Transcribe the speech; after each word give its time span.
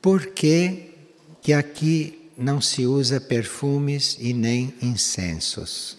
por 0.00 0.28
que, 0.28 0.94
que 1.42 1.52
aqui 1.52 2.30
não 2.36 2.60
se 2.60 2.86
usa 2.86 3.20
perfumes 3.20 4.16
e 4.18 4.32
nem 4.32 4.72
incensos? 4.80 5.98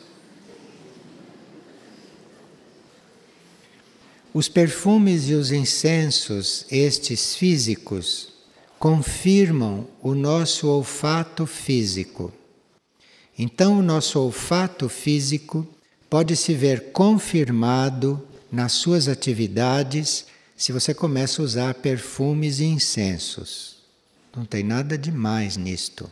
Os 4.34 4.48
perfumes 4.48 5.30
e 5.30 5.34
os 5.34 5.52
incensos, 5.52 6.66
estes 6.72 7.36
físicos, 7.36 8.30
confirmam 8.80 9.88
o 10.02 10.16
nosso 10.16 10.68
olfato 10.68 11.46
físico. 11.46 12.34
Então, 13.38 13.80
o 13.80 13.84
nosso 13.84 14.20
olfato 14.20 14.88
físico 14.88 15.68
pode 16.10 16.36
se 16.36 16.54
ver 16.54 16.92
confirmado 16.92 18.26
nas 18.52 18.72
suas 18.72 19.08
atividades 19.08 20.26
se 20.56 20.72
você 20.72 20.94
começa 20.94 21.42
a 21.42 21.46
usar 21.46 21.74
perfumes 21.76 22.60
e 22.60 22.66
incensos. 22.66 23.81
Não 24.36 24.46
tem 24.46 24.64
nada 24.64 24.98
de 24.98 25.12
mais 25.12 25.58
nisto. 25.58 26.10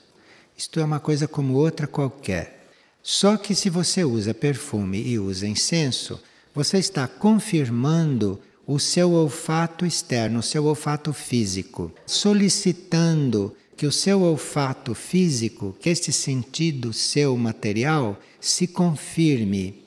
Isto 0.57 0.79
é 0.79 0.83
uma 0.83 0.99
coisa 0.99 1.27
como 1.27 1.53
outra 1.53 1.87
qualquer. 1.87 2.67
Só 3.01 3.37
que 3.37 3.55
se 3.55 3.69
você 3.69 4.03
usa 4.03 4.33
perfume 4.33 5.01
e 5.01 5.17
usa 5.17 5.47
incenso, 5.47 6.19
você 6.53 6.77
está 6.77 7.07
confirmando 7.07 8.39
o 8.67 8.77
seu 8.77 9.13
olfato 9.13 9.85
externo, 9.85 10.39
o 10.39 10.43
seu 10.43 10.65
olfato 10.65 11.13
físico, 11.13 11.91
solicitando 12.05 13.55
que 13.77 13.87
o 13.87 13.91
seu 13.91 14.21
olfato 14.21 14.93
físico, 14.93 15.75
que 15.79 15.89
este 15.89 16.11
sentido 16.11 16.91
seu 16.91 17.37
material, 17.37 18.19
se 18.41 18.67
confirme. 18.67 19.81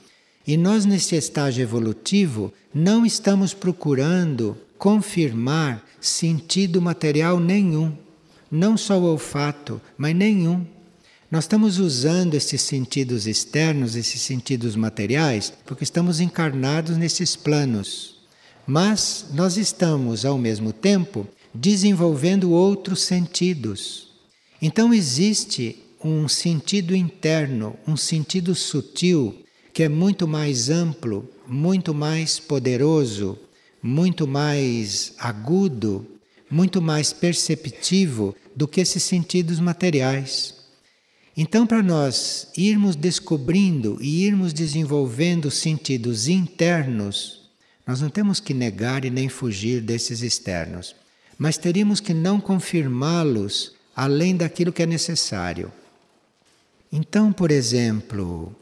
E 0.46 0.56
nós, 0.56 0.86
nesse 0.86 1.14
estágio 1.14 1.62
evolutivo, 1.62 2.52
não 2.74 3.04
estamos 3.04 3.52
procurando 3.52 4.56
confirmar 4.78 5.86
sentido 6.00 6.80
material 6.80 7.38
nenhum. 7.38 7.94
Não 8.54 8.76
só 8.76 8.98
o 8.98 9.04
olfato, 9.04 9.80
mas 9.96 10.14
nenhum. 10.14 10.66
Nós 11.30 11.44
estamos 11.44 11.78
usando 11.78 12.34
esses 12.34 12.60
sentidos 12.60 13.26
externos, 13.26 13.96
esses 13.96 14.20
sentidos 14.20 14.76
materiais, 14.76 15.50
porque 15.64 15.84
estamos 15.84 16.20
encarnados 16.20 16.98
nesses 16.98 17.34
planos. 17.34 18.16
Mas 18.66 19.24
nós 19.32 19.56
estamos, 19.56 20.26
ao 20.26 20.36
mesmo 20.36 20.70
tempo, 20.70 21.26
desenvolvendo 21.54 22.50
outros 22.50 23.00
sentidos. 23.00 24.08
Então 24.60 24.92
existe 24.92 25.82
um 26.04 26.28
sentido 26.28 26.94
interno, 26.94 27.74
um 27.88 27.96
sentido 27.96 28.54
sutil, 28.54 29.34
que 29.72 29.82
é 29.82 29.88
muito 29.88 30.28
mais 30.28 30.68
amplo, 30.68 31.26
muito 31.48 31.94
mais 31.94 32.38
poderoso, 32.38 33.38
muito 33.82 34.26
mais 34.26 35.14
agudo, 35.18 36.06
muito 36.50 36.82
mais 36.82 37.14
perceptivo 37.14 38.36
do 38.54 38.68
que 38.68 38.80
esses 38.80 39.02
sentidos 39.02 39.58
materiais. 39.60 40.54
Então, 41.36 41.66
para 41.66 41.82
nós 41.82 42.48
irmos 42.56 42.94
descobrindo 42.94 43.96
e 44.00 44.24
irmos 44.26 44.52
desenvolvendo 44.52 45.50
sentidos 45.50 46.28
internos, 46.28 47.50
nós 47.86 48.00
não 48.00 48.10
temos 48.10 48.38
que 48.38 48.52
negar 48.52 49.04
e 49.04 49.10
nem 49.10 49.28
fugir 49.28 49.80
desses 49.80 50.22
externos, 50.22 50.94
mas 51.38 51.56
teríamos 51.56 52.00
que 52.00 52.12
não 52.12 52.40
confirmá-los 52.40 53.72
além 53.96 54.36
daquilo 54.36 54.72
que 54.72 54.82
é 54.82 54.86
necessário. 54.86 55.72
Então, 56.92 57.32
por 57.32 57.50
exemplo, 57.50 58.54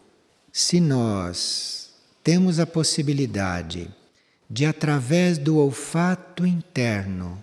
se 0.53 0.81
nós 0.81 1.91
temos 2.23 2.61
a 2.61 2.67
possibilidade 2.67 3.91
de, 4.49 4.65
através 4.65 5.39
do 5.39 5.57
olfato 5.57 6.47
interno, 6.47 7.43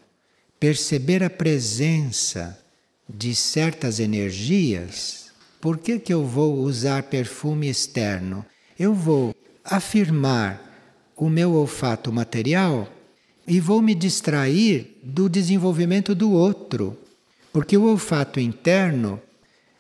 perceber 0.60 1.24
a 1.24 1.30
presença 1.30 2.58
de 3.08 3.34
certas 3.36 4.00
energias, 4.00 5.32
por 5.62 5.78
que, 5.78 6.00
que 6.00 6.14
eu 6.14 6.26
vou 6.26 6.60
usar 6.60 7.04
perfume 7.04 7.70
externo? 7.70 8.46
Eu 8.78 8.94
vou 8.94 9.36
afirmar 9.64 10.62
o 11.16 11.30
meu 11.30 11.54
olfato 11.54 12.12
material 12.12 12.88
e 13.48 13.60
vou 13.60 13.82
me 13.82 13.96
distrair 13.96 15.00
do 15.02 15.30
desenvolvimento 15.30 16.14
do 16.14 16.32
outro, 16.32 16.98
porque 17.52 17.78
o 17.78 17.86
olfato 17.86 18.40
interno 18.40 19.22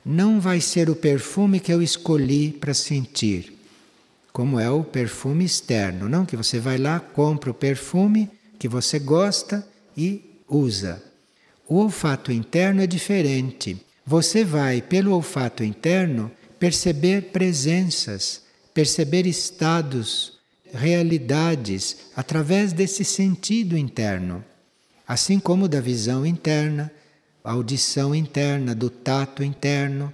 não 0.05 0.39
vai 0.39 0.61
ser 0.61 0.89
o 0.89 0.95
perfume 0.95 1.59
que 1.59 1.71
eu 1.71 1.81
escolhi 1.81 2.51
para 2.51 2.73
sentir, 2.73 3.53
como 4.31 4.59
é 4.59 4.69
o 4.69 4.83
perfume 4.83 5.43
externo, 5.43 6.07
não 6.07 6.25
que 6.25 6.37
você 6.37 6.59
vai 6.59 6.77
lá, 6.77 6.99
compra 6.99 7.51
o 7.51 7.53
perfume 7.53 8.29
que 8.57 8.67
você 8.67 8.97
gosta 8.99 9.67
e 9.95 10.36
usa. 10.49 11.03
O 11.67 11.75
olfato 11.75 12.31
interno 12.31 12.81
é 12.81 12.87
diferente. 12.87 13.77
Você 14.05 14.43
vai, 14.45 14.81
pelo 14.81 15.13
olfato 15.13 15.63
interno, 15.63 16.31
perceber 16.57 17.31
presenças, 17.31 18.43
perceber 18.73 19.27
estados, 19.27 20.37
realidades, 20.73 21.97
através 22.15 22.73
desse 22.73 23.03
sentido 23.03 23.77
interno. 23.77 24.43
Assim 25.07 25.39
como 25.39 25.67
da 25.67 25.81
visão 25.81 26.25
interna, 26.25 26.91
audição 27.43 28.13
interna, 28.13 28.75
do 28.75 28.89
tato 28.89 29.43
interno. 29.43 30.11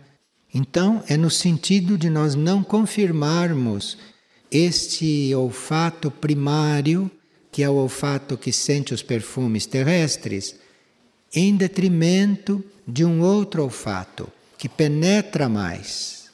Então, 0.53 1.03
é 1.07 1.17
no 1.17 1.29
sentido 1.29 1.97
de 1.97 2.09
nós 2.09 2.35
não 2.35 2.63
confirmarmos 2.63 3.97
este 4.51 5.33
olfato 5.33 6.11
primário, 6.11 7.09
que 7.53 7.61
é 7.61 7.69
o 7.69 7.75
olfato 7.75 8.35
que 8.35 8.51
sente 8.51 8.95
os 8.95 9.03
perfumes 9.03 9.67
terrestres, 9.67 10.55
em 11.31 11.55
detrimento 11.55 12.63
de 12.87 13.05
um 13.05 13.21
outro 13.21 13.61
olfato 13.61 14.27
que 14.57 14.67
penetra 14.67 15.47
mais. 15.47 16.31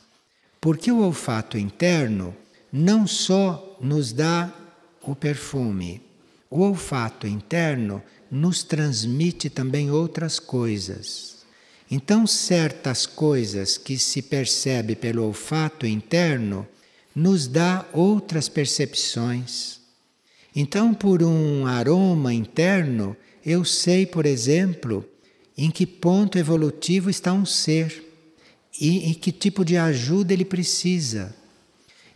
Porque 0.62 0.90
o 0.90 1.02
olfato 1.02 1.58
interno 1.58 2.34
não 2.72 3.06
só 3.06 3.78
nos 3.82 4.14
dá 4.14 4.50
o 5.02 5.14
perfume, 5.14 6.02
o 6.50 6.62
olfato 6.62 7.28
interno 7.28 8.02
nos 8.32 8.64
transmite 8.64 9.50
também 9.50 9.92
outras 9.92 10.40
coisas. 10.40 11.40
Então, 11.92 12.26
certas 12.26 13.06
coisas 13.06 13.78
que 13.78 13.98
se 14.00 14.22
percebe 14.22 14.96
pelo 14.96 15.26
olfato 15.26 15.86
interno 15.86 16.66
nos 17.14 17.46
dá 17.46 17.86
outras 17.92 18.48
percepções. 18.48 19.79
Então, 20.56 20.94
por 20.94 21.22
um 21.22 21.66
aroma 21.66 22.34
interno, 22.34 23.16
eu 23.46 23.64
sei, 23.64 24.06
por 24.06 24.26
exemplo, 24.26 25.06
em 25.58 25.70
que 25.70 25.86
ponto 25.86 26.38
evolutivo 26.38 27.10
está 27.10 27.34
um 27.34 27.46
ser 27.46 28.06
e 28.80 29.10
em 29.10 29.14
que 29.14 29.32
tipo 29.32 29.64
de 29.64 29.78
ajuda 29.78 30.34
ele 30.34 30.46
precisa. 30.46 31.36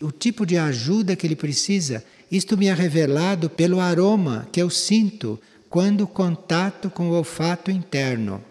O 0.02 0.12
tipo 0.12 0.46
de 0.46 0.58
ajuda 0.58 1.16
que 1.16 1.28
ele 1.28 1.36
precisa, 1.36 2.04
isto 2.32 2.58
me 2.58 2.68
é 2.68 2.74
revelado 2.74 3.50
pelo 3.50 3.80
aroma 3.80 4.48
que 4.52 4.62
eu 4.62 4.70
sinto 4.70 5.40
quando 5.70 6.08
contato 6.08 6.90
com 6.90 7.10
o 7.10 7.14
olfato 7.14 7.70
interno. 7.70 8.44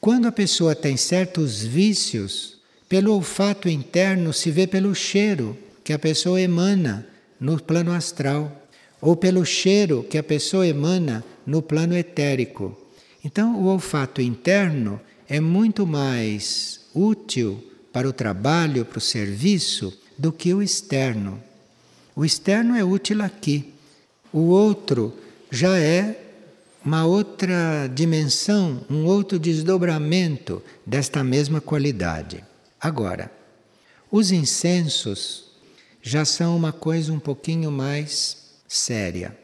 Quando 0.00 0.26
a 0.26 0.32
pessoa 0.32 0.74
tem 0.74 0.96
certos 0.96 1.62
vícios, 1.62 2.58
pelo 2.88 3.12
olfato 3.14 3.68
interno 3.68 4.32
se 4.32 4.50
vê 4.50 4.66
pelo 4.66 4.94
cheiro 4.94 5.56
que 5.82 5.92
a 5.92 5.98
pessoa 5.98 6.40
emana 6.40 7.06
no 7.40 7.60
plano 7.62 7.92
astral, 7.92 8.63
ou 9.00 9.16
pelo 9.16 9.44
cheiro 9.44 10.04
que 10.04 10.18
a 10.18 10.22
pessoa 10.22 10.66
emana 10.66 11.24
no 11.46 11.60
plano 11.60 11.96
etérico. 11.96 12.76
Então, 13.24 13.60
o 13.60 13.66
olfato 13.66 14.20
interno 14.20 15.00
é 15.28 15.40
muito 15.40 15.86
mais 15.86 16.80
útil 16.94 17.62
para 17.92 18.08
o 18.08 18.12
trabalho, 18.12 18.84
para 18.84 18.98
o 18.98 19.00
serviço, 19.00 19.96
do 20.18 20.32
que 20.32 20.54
o 20.54 20.62
externo. 20.62 21.42
O 22.14 22.24
externo 22.24 22.76
é 22.76 22.84
útil 22.84 23.22
aqui. 23.22 23.72
O 24.32 24.48
outro 24.48 25.12
já 25.50 25.78
é 25.78 26.20
uma 26.84 27.06
outra 27.06 27.88
dimensão, 27.92 28.84
um 28.90 29.06
outro 29.06 29.38
desdobramento 29.38 30.62
desta 30.84 31.24
mesma 31.24 31.60
qualidade. 31.60 32.44
Agora, 32.80 33.32
os 34.10 34.30
incensos 34.30 35.44
já 36.02 36.24
são 36.24 36.56
uma 36.56 36.72
coisa 36.72 37.12
um 37.12 37.18
pouquinho 37.18 37.70
mais 37.70 38.43
séria, 38.74 39.36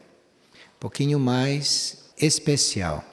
um 0.54 0.80
pouquinho 0.80 1.20
mais 1.20 1.98
especial. 2.18 3.04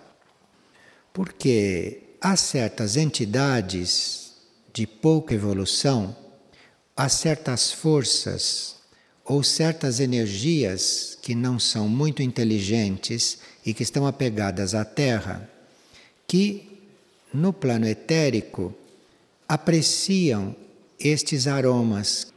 Porque 1.13 2.01
há 2.19 2.35
certas 2.35 2.97
entidades 2.97 4.33
de 4.73 4.87
pouca 4.87 5.33
evolução, 5.33 6.15
há 6.95 7.07
certas 7.07 7.71
forças 7.71 8.75
ou 9.23 9.43
certas 9.43 9.99
energias 9.99 11.17
que 11.21 11.35
não 11.35 11.59
são 11.59 11.87
muito 11.87 12.23
inteligentes 12.23 13.39
e 13.65 13.73
que 13.73 13.83
estão 13.83 14.07
apegadas 14.07 14.73
à 14.73 14.83
Terra, 14.85 15.49
que 16.27 16.81
no 17.33 17.53
plano 17.53 17.87
etérico 17.87 18.73
apreciam 19.47 20.55
estes 20.99 21.45
aromas, 21.45 22.33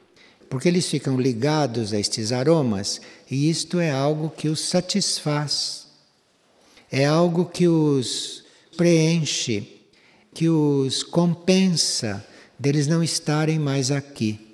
porque 0.50 0.69
eles 0.69 0.87
ficam 0.87 1.19
ligados 1.19 1.94
a 1.94 1.99
estes 1.99 2.32
aromas 2.32 3.00
e 3.31 3.49
isto 3.49 3.81
é 3.81 3.91
algo 3.91 4.29
que 4.29 4.49
os 4.49 4.61
satisfaz 4.61 5.81
é 6.91 7.05
algo 7.05 7.44
que 7.44 7.69
os 7.69 8.44
preenche, 8.76 9.81
que 10.35 10.49
os 10.49 11.02
compensa 11.02 12.26
deles 12.58 12.87
não 12.87 13.02
estarem 13.02 13.58
mais 13.58 13.91
aqui. 13.91 14.49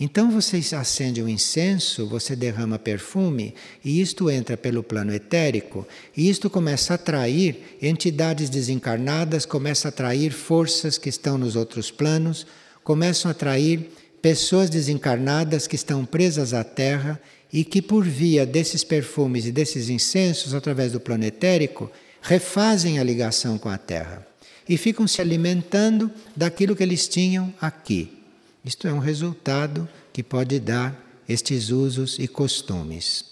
Então 0.00 0.30
você 0.30 0.60
acende 0.74 1.22
um 1.22 1.28
incenso, 1.28 2.08
você 2.08 2.34
derrama 2.34 2.78
perfume, 2.78 3.54
e 3.84 4.00
isto 4.00 4.30
entra 4.30 4.56
pelo 4.56 4.82
plano 4.82 5.14
etérico, 5.14 5.86
e 6.16 6.28
isto 6.28 6.48
começa 6.48 6.94
a 6.94 6.96
atrair 6.96 7.76
entidades 7.80 8.48
desencarnadas, 8.48 9.44
começa 9.44 9.88
a 9.88 9.90
atrair 9.90 10.32
forças 10.32 10.96
que 10.98 11.08
estão 11.08 11.36
nos 11.36 11.54
outros 11.54 11.90
planos, 11.90 12.46
começam 12.82 13.28
a 13.28 13.32
atrair 13.32 13.90
pessoas 14.22 14.70
desencarnadas 14.70 15.66
que 15.66 15.74
estão 15.74 16.04
presas 16.04 16.54
à 16.54 16.62
Terra 16.62 17.20
e 17.52 17.64
que, 17.64 17.82
por 17.82 18.04
via 18.04 18.46
desses 18.46 18.84
perfumes 18.84 19.44
e 19.44 19.52
desses 19.52 19.90
incensos, 19.90 20.54
através 20.54 20.92
do 20.92 21.00
plano 21.00 21.24
etérico, 21.24 21.90
refazem 22.22 23.00
a 23.00 23.04
ligação 23.04 23.58
com 23.58 23.68
a 23.68 23.76
Terra 23.76 24.26
e 24.68 24.78
ficam 24.78 25.08
se 25.08 25.20
alimentando 25.20 26.08
daquilo 26.36 26.76
que 26.76 26.82
eles 26.84 27.08
tinham 27.08 27.52
aqui. 27.60 28.22
Isto 28.64 28.86
é 28.86 28.92
um 28.92 29.00
resultado 29.00 29.88
que 30.12 30.22
pode 30.22 30.60
dar 30.60 30.96
estes 31.28 31.70
usos 31.70 32.16
e 32.18 32.28
costumes. 32.28 33.24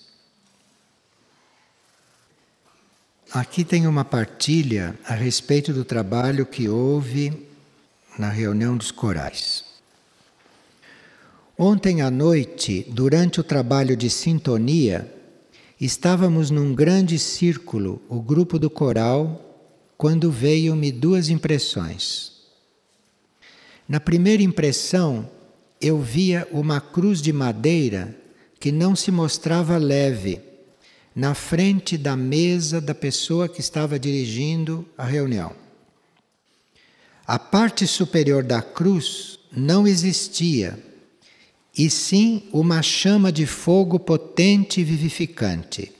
Aqui 3.32 3.62
tem 3.64 3.86
uma 3.86 4.04
partilha 4.04 4.98
a 5.04 5.14
respeito 5.14 5.72
do 5.72 5.84
trabalho 5.84 6.44
que 6.44 6.68
houve 6.68 7.46
na 8.18 8.28
reunião 8.28 8.76
dos 8.76 8.90
corais. 8.90 9.69
Ontem 11.62 12.00
à 12.00 12.10
noite, 12.10 12.86
durante 12.88 13.38
o 13.38 13.44
trabalho 13.44 13.94
de 13.94 14.08
sintonia, 14.08 15.06
estávamos 15.78 16.50
num 16.50 16.74
grande 16.74 17.18
círculo, 17.18 18.00
o 18.08 18.18
grupo 18.18 18.58
do 18.58 18.70
coral, 18.70 19.68
quando 19.94 20.30
veio-me 20.30 20.90
duas 20.90 21.28
impressões. 21.28 22.32
Na 23.86 24.00
primeira 24.00 24.42
impressão, 24.42 25.28
eu 25.78 26.00
via 26.00 26.48
uma 26.50 26.80
cruz 26.80 27.20
de 27.20 27.30
madeira 27.30 28.16
que 28.58 28.72
não 28.72 28.96
se 28.96 29.10
mostrava 29.10 29.76
leve 29.76 30.40
na 31.14 31.34
frente 31.34 31.98
da 31.98 32.16
mesa 32.16 32.80
da 32.80 32.94
pessoa 32.94 33.46
que 33.46 33.60
estava 33.60 33.98
dirigindo 33.98 34.88
a 34.96 35.04
reunião. 35.04 35.52
A 37.26 37.38
parte 37.38 37.86
superior 37.86 38.42
da 38.42 38.62
cruz 38.62 39.38
não 39.54 39.86
existia, 39.86 40.88
e 41.76 41.88
sim 41.88 42.42
uma 42.52 42.82
chama 42.82 43.30
de 43.30 43.46
fogo 43.46 43.98
potente 43.98 44.80
e 44.80 44.84
vivificante. 44.84 45.92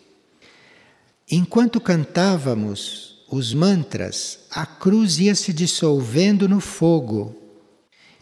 Enquanto 1.30 1.80
cantávamos, 1.80 3.24
os 3.30 3.54
mantras, 3.54 4.40
a 4.50 4.66
cruz 4.66 5.18
ia 5.18 5.34
se 5.34 5.52
dissolvendo 5.52 6.48
no 6.48 6.60
fogo 6.60 7.36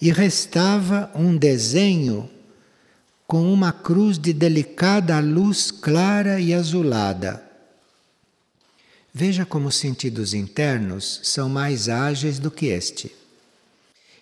e 0.00 0.12
restava 0.12 1.10
um 1.14 1.36
desenho 1.36 2.28
com 3.26 3.52
uma 3.52 3.72
cruz 3.72 4.18
de 4.18 4.32
delicada 4.32 5.18
luz 5.20 5.70
clara 5.70 6.40
e 6.40 6.52
azulada. 6.52 7.42
Veja 9.12 9.44
como 9.44 9.68
os 9.68 9.76
sentidos 9.76 10.34
internos 10.34 11.20
são 11.22 11.48
mais 11.48 11.88
ágeis 11.88 12.38
do 12.38 12.50
que 12.50 12.66
este. 12.66 13.17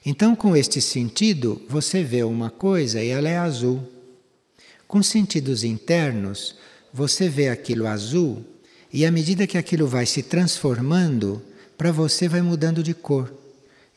Então, 0.09 0.37
com 0.37 0.57
este 0.57 0.81
sentido, 0.81 1.61
você 1.69 2.05
vê 2.05 2.23
uma 2.23 2.49
coisa 2.49 3.03
e 3.03 3.09
ela 3.09 3.29
é 3.29 3.37
azul. 3.37 3.83
Com 4.87 5.03
sentidos 5.03 5.65
internos, 5.65 6.55
você 6.95 7.29
vê 7.29 7.49
aquilo 7.49 7.89
azul 7.89 8.45
e 8.93 9.05
à 9.05 9.11
medida 9.11 9.49
que 9.49 9.59
aquilo 9.59 9.89
vai 9.89 10.07
se 10.07 10.23
transformando, 10.23 11.43
para 11.77 11.91
você 11.91 12.29
vai 12.29 12.41
mudando 12.41 12.85
de 12.85 12.95
cor. 12.95 13.35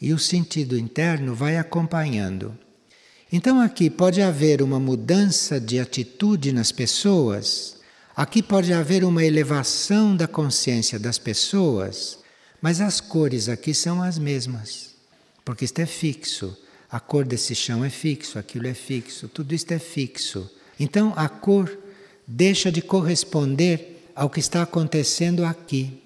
E 0.02 0.12
o 0.12 0.18
sentido 0.18 0.76
interno 0.76 1.36
vai 1.36 1.58
acompanhando. 1.58 2.58
Então 3.32 3.62
aqui 3.62 3.88
pode 3.88 4.20
haver 4.20 4.64
uma 4.64 4.80
mudança 4.80 5.60
de 5.60 5.80
atitude 5.80 6.52
nas 6.52 6.72
pessoas, 6.72 7.78
aqui 8.16 8.42
pode 8.42 8.74
haver 8.74 9.04
uma 9.04 9.24
elevação 9.24 10.18
da 10.18 10.28
consciência 10.28 10.98
das 10.98 11.20
pessoas, 11.20 12.18
mas 12.60 12.82
as 12.82 13.00
cores 13.00 13.48
aqui 13.48 13.76
são 13.76 14.02
as 14.02 14.18
mesmas, 14.18 14.89
porque 15.50 15.66
isto 15.66 15.80
é 15.80 15.88
fixo. 15.88 16.56
A 16.92 17.00
cor 17.00 17.26
desse 17.26 17.56
chão 17.56 17.84
é 17.84 17.90
fixo, 17.90 18.38
aquilo 18.38 18.68
é 18.68 18.74
fixo, 18.76 19.28
tudo 19.28 19.56
isto 19.56 19.72
é 19.72 19.80
fixo. 19.80 20.48
Então 20.80 21.12
a 21.16 21.28
cor 21.28 21.76
deixa 22.28 22.72
de 22.72 22.84
corresponder 22.84 24.12
ao 24.16 24.30
que 24.30 24.40
está 24.40 24.62
acontecendo 24.62 25.44
aqui. 25.44 26.04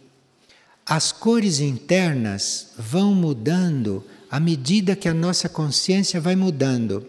As 0.86 1.12
cores 1.12 1.60
internas 1.60 2.70
vão 2.78 3.14
mudando 3.14 4.02
à 4.32 4.40
medida 4.40 4.96
que 4.96 5.10
a 5.10 5.14
nossa 5.14 5.50
consciência 5.50 6.22
vai 6.22 6.38
mudando. 6.38 7.06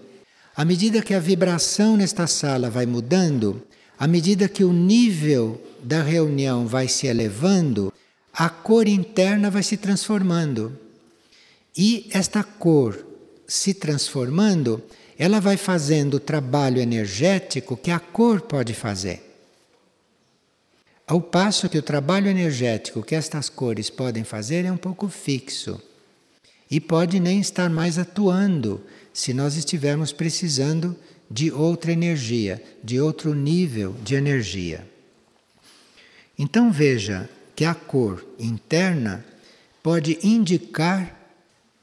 À 0.57 0.65
medida 0.65 1.03
que 1.03 1.15
a 1.15 1.21
vibração 1.21 1.97
nesta 1.97 2.27
sala 2.27 2.69
vai 2.69 2.85
mudando, 2.85 3.63
à 3.97 4.09
medida 4.09 4.49
que 4.49 4.65
o 4.65 4.73
nível 4.73 5.63
da 5.81 6.03
reunião 6.03 6.67
vai 6.67 6.89
se 6.89 7.07
elevando, 7.07 7.93
a 8.33 8.49
cor 8.49 8.89
interna 8.89 9.53
vai 9.53 9.63
se 9.63 9.77
transformando. 9.77 10.83
E 11.77 12.09
esta 12.13 12.43
cor 12.45 13.05
se 13.47 13.75
transformando, 13.75 14.83
ela 15.19 15.41
vai 15.41 15.57
fazendo 15.57 16.15
o 16.15 16.21
trabalho 16.21 16.81
energético 16.81 17.77
que 17.77 17.91
a 17.91 17.99
cor 17.99 18.41
pode 18.43 18.75
fazer. 18.75 19.23
Ao 21.07 21.21
passo 21.21 21.69
que 21.69 21.77
o 21.77 21.83
trabalho 21.83 22.29
energético 22.29 23.03
que 23.03 23.15
estas 23.15 23.49
cores 23.49 23.91
podem 23.91 24.25
fazer 24.25 24.65
é 24.65 24.73
um 24.73 24.77
pouco 24.77 25.09
fixo 25.09 25.81
e 26.71 26.81
pode 26.81 27.21
nem 27.21 27.41
estar 27.41 27.69
mais 27.69 27.99
atuando 27.99 28.83
se 29.13 29.35
nós 29.35 29.57
estivermos 29.57 30.13
precisando 30.13 30.97
de 31.31 31.53
outra 31.53 31.93
energia, 31.93 32.63
de 32.83 33.01
outro 33.01 33.35
nível 33.35 33.95
de 34.03 34.15
energia. 34.15 34.87
Então 36.39 36.73
veja 36.73 37.29
que 37.55 37.65
a 37.65 37.75
cor 37.75 38.25
interna 38.39 39.25
pode 39.83 40.19
indicar 40.23 41.24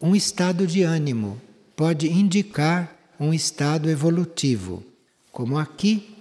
um 0.01 0.15
estado 0.15 0.65
de 0.65 0.81
ânimo, 0.81 1.39
pode 1.75 2.07
indicar 2.07 2.95
um 3.19 3.33
estado 3.33 3.89
evolutivo, 3.89 4.83
como 5.31 5.57
aqui 5.57 6.15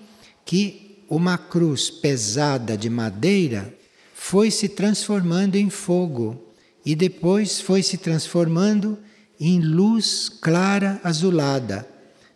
que 0.44 1.02
uma 1.08 1.38
cruz 1.38 1.88
pesada 1.88 2.76
de 2.76 2.90
madeira 2.90 3.75
foi 4.14 4.50
se 4.50 4.68
transformando 4.68 5.56
em 5.56 5.70
fogo 5.70 6.52
e 6.84 6.94
depois 6.94 7.60
foi 7.60 7.82
se 7.82 7.96
transformando 7.96 8.99
em 9.40 9.60
luz 9.60 10.28
clara 10.28 11.00
azulada. 11.02 11.88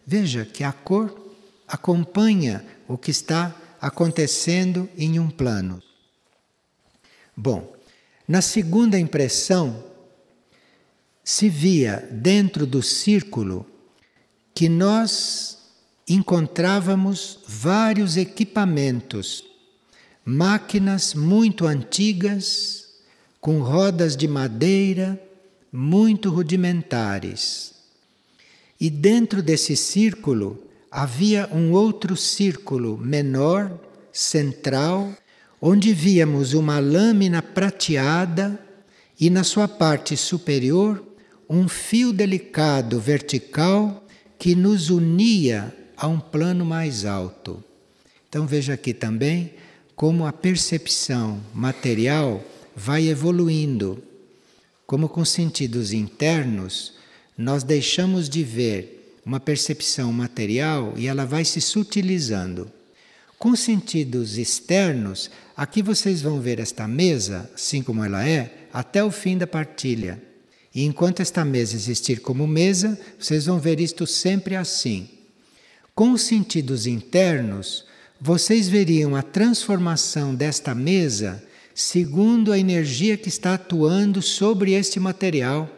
Veja 0.06 0.44
que 0.44 0.64
a 0.64 0.72
cor 0.72 1.14
acompanha 1.68 2.64
o 2.88 2.96
que 2.96 3.10
está 3.10 3.54
acontecendo 3.80 4.88
em 4.96 5.18
um 5.20 5.28
plano. 5.28 5.82
Bom, 7.36 7.74
na 8.26 8.40
segunda 8.40 8.98
impressão, 8.98 9.84
se 11.24 11.48
via 11.48 12.06
dentro 12.12 12.66
do 12.66 12.82
círculo 12.82 13.64
que 14.54 14.68
nós 14.68 15.58
encontrávamos 16.06 17.38
vários 17.48 18.18
equipamentos, 18.18 19.42
máquinas 20.22 21.14
muito 21.14 21.66
antigas, 21.66 22.84
com 23.40 23.60
rodas 23.60 24.16
de 24.16 24.28
madeira 24.28 25.20
muito 25.72 26.30
rudimentares. 26.30 27.72
E 28.78 28.90
dentro 28.90 29.42
desse 29.42 29.74
círculo 29.76 30.62
havia 30.90 31.48
um 31.50 31.72
outro 31.72 32.16
círculo 32.16 32.98
menor, 32.98 33.80
central, 34.12 35.12
onde 35.60 35.92
víamos 35.94 36.52
uma 36.52 36.78
lâmina 36.78 37.40
prateada 37.40 38.60
e 39.18 39.30
na 39.30 39.42
sua 39.42 39.66
parte 39.66 40.16
superior 40.16 41.13
um 41.48 41.68
fio 41.68 42.12
delicado 42.12 42.98
vertical 43.00 44.04
que 44.38 44.54
nos 44.54 44.90
unia 44.90 45.74
a 45.96 46.06
um 46.06 46.18
plano 46.18 46.64
mais 46.64 47.04
alto. 47.04 47.62
Então 48.28 48.46
veja 48.46 48.74
aqui 48.74 48.92
também 48.92 49.54
como 49.94 50.26
a 50.26 50.32
percepção 50.32 51.40
material 51.54 52.42
vai 52.74 53.06
evoluindo, 53.06 54.02
como 54.86 55.08
com 55.08 55.24
sentidos 55.24 55.92
internos 55.92 56.94
nós 57.36 57.64
deixamos 57.64 58.28
de 58.28 58.42
ver 58.42 59.20
uma 59.24 59.40
percepção 59.40 60.12
material 60.12 60.94
e 60.96 61.06
ela 61.06 61.24
vai 61.24 61.44
se 61.44 61.60
sutilizando. 61.60 62.70
Com 63.38 63.56
sentidos 63.56 64.38
externos, 64.38 65.30
aqui 65.56 65.82
vocês 65.82 66.22
vão 66.22 66.40
ver 66.40 66.60
esta 66.60 66.86
mesa, 66.86 67.50
assim 67.54 67.82
como 67.82 68.04
ela 68.04 68.26
é, 68.26 68.68
até 68.72 69.02
o 69.02 69.10
fim 69.10 69.36
da 69.36 69.46
partilha. 69.46 70.22
E 70.74 70.84
enquanto 70.84 71.20
esta 71.20 71.44
mesa 71.44 71.76
existir 71.76 72.20
como 72.20 72.46
mesa, 72.46 72.98
vocês 73.18 73.46
vão 73.46 73.60
ver 73.60 73.78
isto 73.80 74.06
sempre 74.06 74.56
assim. 74.56 75.08
Com 75.94 76.10
os 76.10 76.22
sentidos 76.22 76.86
internos, 76.86 77.84
vocês 78.20 78.68
veriam 78.68 79.14
a 79.14 79.22
transformação 79.22 80.34
desta 80.34 80.74
mesa 80.74 81.42
segundo 81.74 82.52
a 82.52 82.58
energia 82.58 83.16
que 83.16 83.28
está 83.28 83.54
atuando 83.54 84.22
sobre 84.22 84.72
este 84.72 85.00
material. 85.00 85.68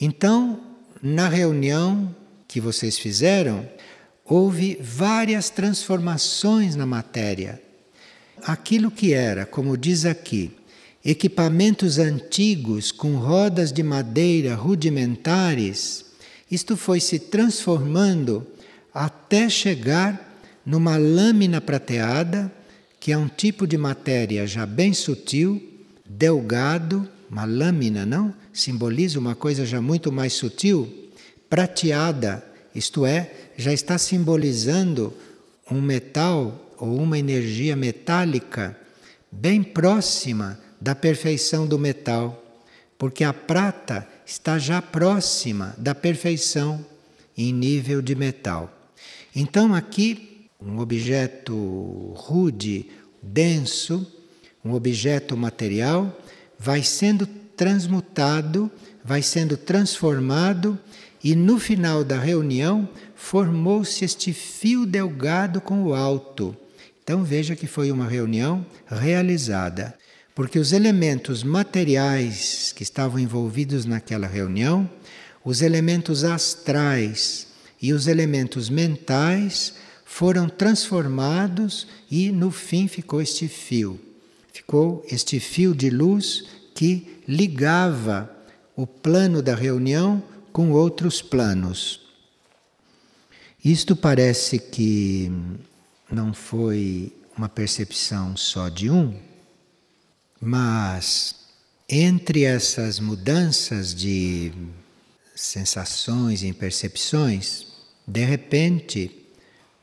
Então, 0.00 0.60
na 1.02 1.28
reunião 1.28 2.14
que 2.48 2.60
vocês 2.60 2.98
fizeram, 2.98 3.68
houve 4.24 4.78
várias 4.80 5.50
transformações 5.50 6.74
na 6.74 6.86
matéria. 6.86 7.62
Aquilo 8.42 8.90
que 8.90 9.12
era, 9.12 9.44
como 9.44 9.76
diz 9.76 10.06
aqui, 10.06 10.55
equipamentos 11.08 12.00
antigos 12.00 12.90
com 12.90 13.14
rodas 13.14 13.70
de 13.70 13.80
madeira 13.80 14.56
rudimentares, 14.56 16.04
isto 16.50 16.76
foi 16.76 16.98
se 16.98 17.20
transformando 17.20 18.44
até 18.92 19.48
chegar 19.48 20.36
numa 20.64 20.96
lâmina 20.96 21.60
prateada, 21.60 22.52
que 22.98 23.12
é 23.12 23.16
um 23.16 23.28
tipo 23.28 23.68
de 23.68 23.78
matéria 23.78 24.48
já 24.48 24.66
bem 24.66 24.92
sutil, 24.92 25.62
delgado, 26.04 27.08
uma 27.30 27.44
lâmina, 27.44 28.04
não? 28.04 28.34
Simboliza 28.52 29.16
uma 29.20 29.36
coisa 29.36 29.64
já 29.64 29.80
muito 29.80 30.10
mais 30.10 30.32
sutil, 30.32 30.92
prateada, 31.48 32.44
isto 32.74 33.06
é, 33.06 33.30
já 33.56 33.72
está 33.72 33.96
simbolizando 33.96 35.14
um 35.70 35.80
metal 35.80 36.74
ou 36.78 36.96
uma 37.00 37.16
energia 37.16 37.76
metálica 37.76 38.76
bem 39.30 39.62
próxima 39.62 40.65
da 40.86 40.94
perfeição 40.94 41.66
do 41.66 41.80
metal, 41.80 42.40
porque 42.96 43.24
a 43.24 43.32
prata 43.32 44.06
está 44.24 44.56
já 44.56 44.80
próxima 44.80 45.74
da 45.76 45.96
perfeição 45.96 46.86
em 47.36 47.52
nível 47.52 48.00
de 48.00 48.14
metal. 48.14 48.72
Então, 49.34 49.74
aqui, 49.74 50.46
um 50.62 50.78
objeto 50.78 52.12
rude, 52.14 52.86
denso, 53.20 54.06
um 54.64 54.74
objeto 54.74 55.36
material, 55.36 56.16
vai 56.56 56.84
sendo 56.84 57.26
transmutado, 57.26 58.70
vai 59.04 59.22
sendo 59.22 59.56
transformado, 59.56 60.78
e 61.22 61.34
no 61.34 61.58
final 61.58 62.04
da 62.04 62.16
reunião 62.16 62.88
formou-se 63.16 64.04
este 64.04 64.32
fio 64.32 64.86
delgado 64.86 65.60
com 65.60 65.82
o 65.82 65.96
alto. 65.96 66.56
Então 67.02 67.24
veja 67.24 67.56
que 67.56 67.66
foi 67.66 67.90
uma 67.90 68.06
reunião 68.06 68.64
realizada 68.86 69.96
porque 70.36 70.58
os 70.58 70.74
elementos 70.74 71.42
materiais 71.42 72.70
que 72.70 72.82
estavam 72.82 73.18
envolvidos 73.18 73.86
naquela 73.86 74.26
reunião, 74.26 74.88
os 75.42 75.62
elementos 75.62 76.24
astrais 76.24 77.46
e 77.80 77.90
os 77.94 78.06
elementos 78.06 78.68
mentais 78.68 79.72
foram 80.04 80.46
transformados 80.46 81.88
e 82.10 82.30
no 82.30 82.50
fim 82.50 82.86
ficou 82.86 83.22
este 83.22 83.48
fio. 83.48 83.98
Ficou 84.52 85.02
este 85.10 85.40
fio 85.40 85.74
de 85.74 85.88
luz 85.88 86.44
que 86.74 87.22
ligava 87.26 88.30
o 88.76 88.86
plano 88.86 89.40
da 89.40 89.54
reunião 89.54 90.22
com 90.52 90.70
outros 90.70 91.22
planos. 91.22 92.02
Isto 93.64 93.96
parece 93.96 94.58
que 94.58 95.32
não 96.12 96.34
foi 96.34 97.10
uma 97.38 97.48
percepção 97.48 98.36
só 98.36 98.68
de 98.68 98.90
um, 98.90 99.14
mas 100.40 101.34
entre 101.88 102.44
essas 102.44 102.98
mudanças 102.98 103.94
de 103.94 104.52
sensações 105.34 106.42
e 106.42 106.52
percepções, 106.52 107.66
de 108.06 108.24
repente, 108.24 109.10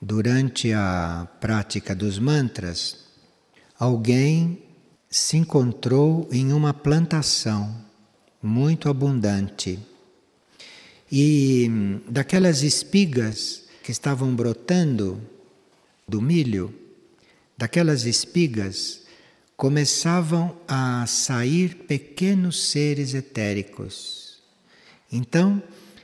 durante 0.02 0.74
a 0.74 1.28
prática 1.40 1.96
dos 1.96 2.20
mantras, 2.20 2.98
alguém 3.80 4.64
se 5.10 5.38
encontrou 5.38 6.28
em 6.32 6.52
uma 6.52 6.74
plantação 6.74 7.74
muito 8.42 8.90
abundante. 8.90 9.80
E 11.12 12.02
daquelas 12.10 12.64
espigas 12.64 13.64
que 13.84 13.92
estavam 13.92 14.36
brotando 14.36 15.22
do 16.08 16.22
milho, 16.22 16.74
daquelas 17.58 18.06
espigas 18.06 19.03
começavam 19.64 20.58
a 20.68 21.06
sair 21.08 21.86
pequenos 21.88 22.66
seres 22.66 23.14
etéricos. 23.14 24.40
Então, 25.10 25.64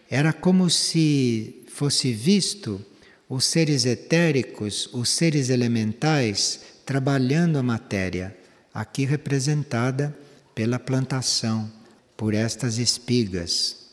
era 0.10 0.32
como 0.32 0.70
se 0.70 1.66
fosse 1.68 2.14
visto 2.14 2.80
os 3.28 3.44
seres 3.44 3.86
etéricos, 3.86 4.88
os 4.94 5.10
seres 5.10 5.50
elementais, 5.50 6.62
trabalhando 6.86 7.58
a 7.58 7.62
matéria, 7.62 8.34
aqui 8.74 9.04
representada 9.04 10.18
pela 10.56 10.80
plantação, 10.80 11.70
por 12.16 12.34
estas 12.34 12.78
espigas. 12.78 13.90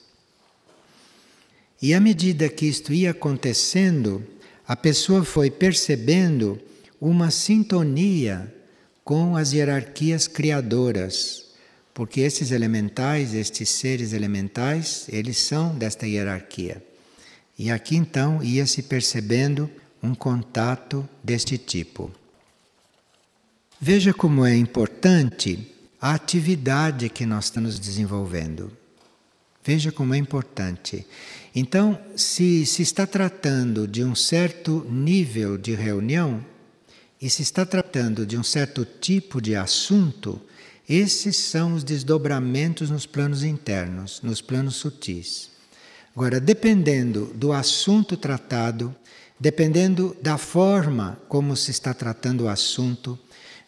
E 1.82 1.92
à 1.92 1.99
medida 1.99 2.49
que 2.49 2.66
isto 2.66 2.92
ia 2.92 3.11
acontecendo, 3.11 4.25
a 4.64 4.76
pessoa 4.76 5.25
foi 5.25 5.50
percebendo 5.50 6.56
uma 7.00 7.32
sintonia 7.32 8.54
com 9.06 9.36
as 9.36 9.52
hierarquias 9.52 10.26
criadoras, 10.26 11.44
porque 11.94 12.22
esses 12.22 12.50
elementais, 12.50 13.34
estes 13.34 13.68
seres 13.68 14.12
elementais, 14.12 15.06
eles 15.08 15.38
são 15.38 15.72
desta 15.78 16.08
hierarquia. 16.08 16.82
E 17.56 17.70
aqui 17.70 17.94
então 17.94 18.42
ia 18.42 18.66
se 18.66 18.82
percebendo 18.82 19.70
um 20.02 20.12
contato 20.12 21.08
deste 21.22 21.56
tipo. 21.56 22.10
Veja 23.80 24.12
como 24.12 24.44
é 24.44 24.56
importante 24.56 25.72
a 26.00 26.12
atividade 26.12 27.08
que 27.08 27.25
nós 27.25 27.44
estamos 27.44 27.78
desenvolvendo. 27.78 28.76
Veja 29.64 29.92
como 29.92 30.14
é 30.14 30.18
importante. 30.18 31.06
Então, 31.54 31.96
se 32.16 32.66
se 32.66 32.82
está 32.82 33.06
tratando 33.06 33.86
de 33.86 34.02
um 34.02 34.16
certo 34.16 34.84
nível 34.90 35.56
de 35.56 35.76
reunião, 35.76 36.44
e 37.20 37.30
se 37.30 37.42
está 37.42 37.64
tratando 37.64 38.26
de 38.26 38.37
um 38.37 38.42
certo 38.42 38.85
tipo 38.85 39.40
de 39.40 39.56
assunto, 39.56 40.40
esses 40.88 41.37
são 41.37 41.75
os 41.75 41.82
desdobramentos 41.82 42.90
nos 42.90 43.06
planos 43.06 43.42
internos, 43.42 44.20
nos 44.23 44.40
planos 44.40 44.76
sutis. 44.76 45.50
Agora, 46.14 46.40
dependendo 46.40 47.32
do 47.35 47.52
assunto 47.52 48.16
tratado, 48.16 48.94
dependendo 49.38 50.16
da 50.23 50.38
forma 50.38 51.18
como 51.28 51.56
se 51.56 51.70
está 51.70 51.92
tratando 51.92 52.44
o 52.44 52.49
assunto, 52.49 53.18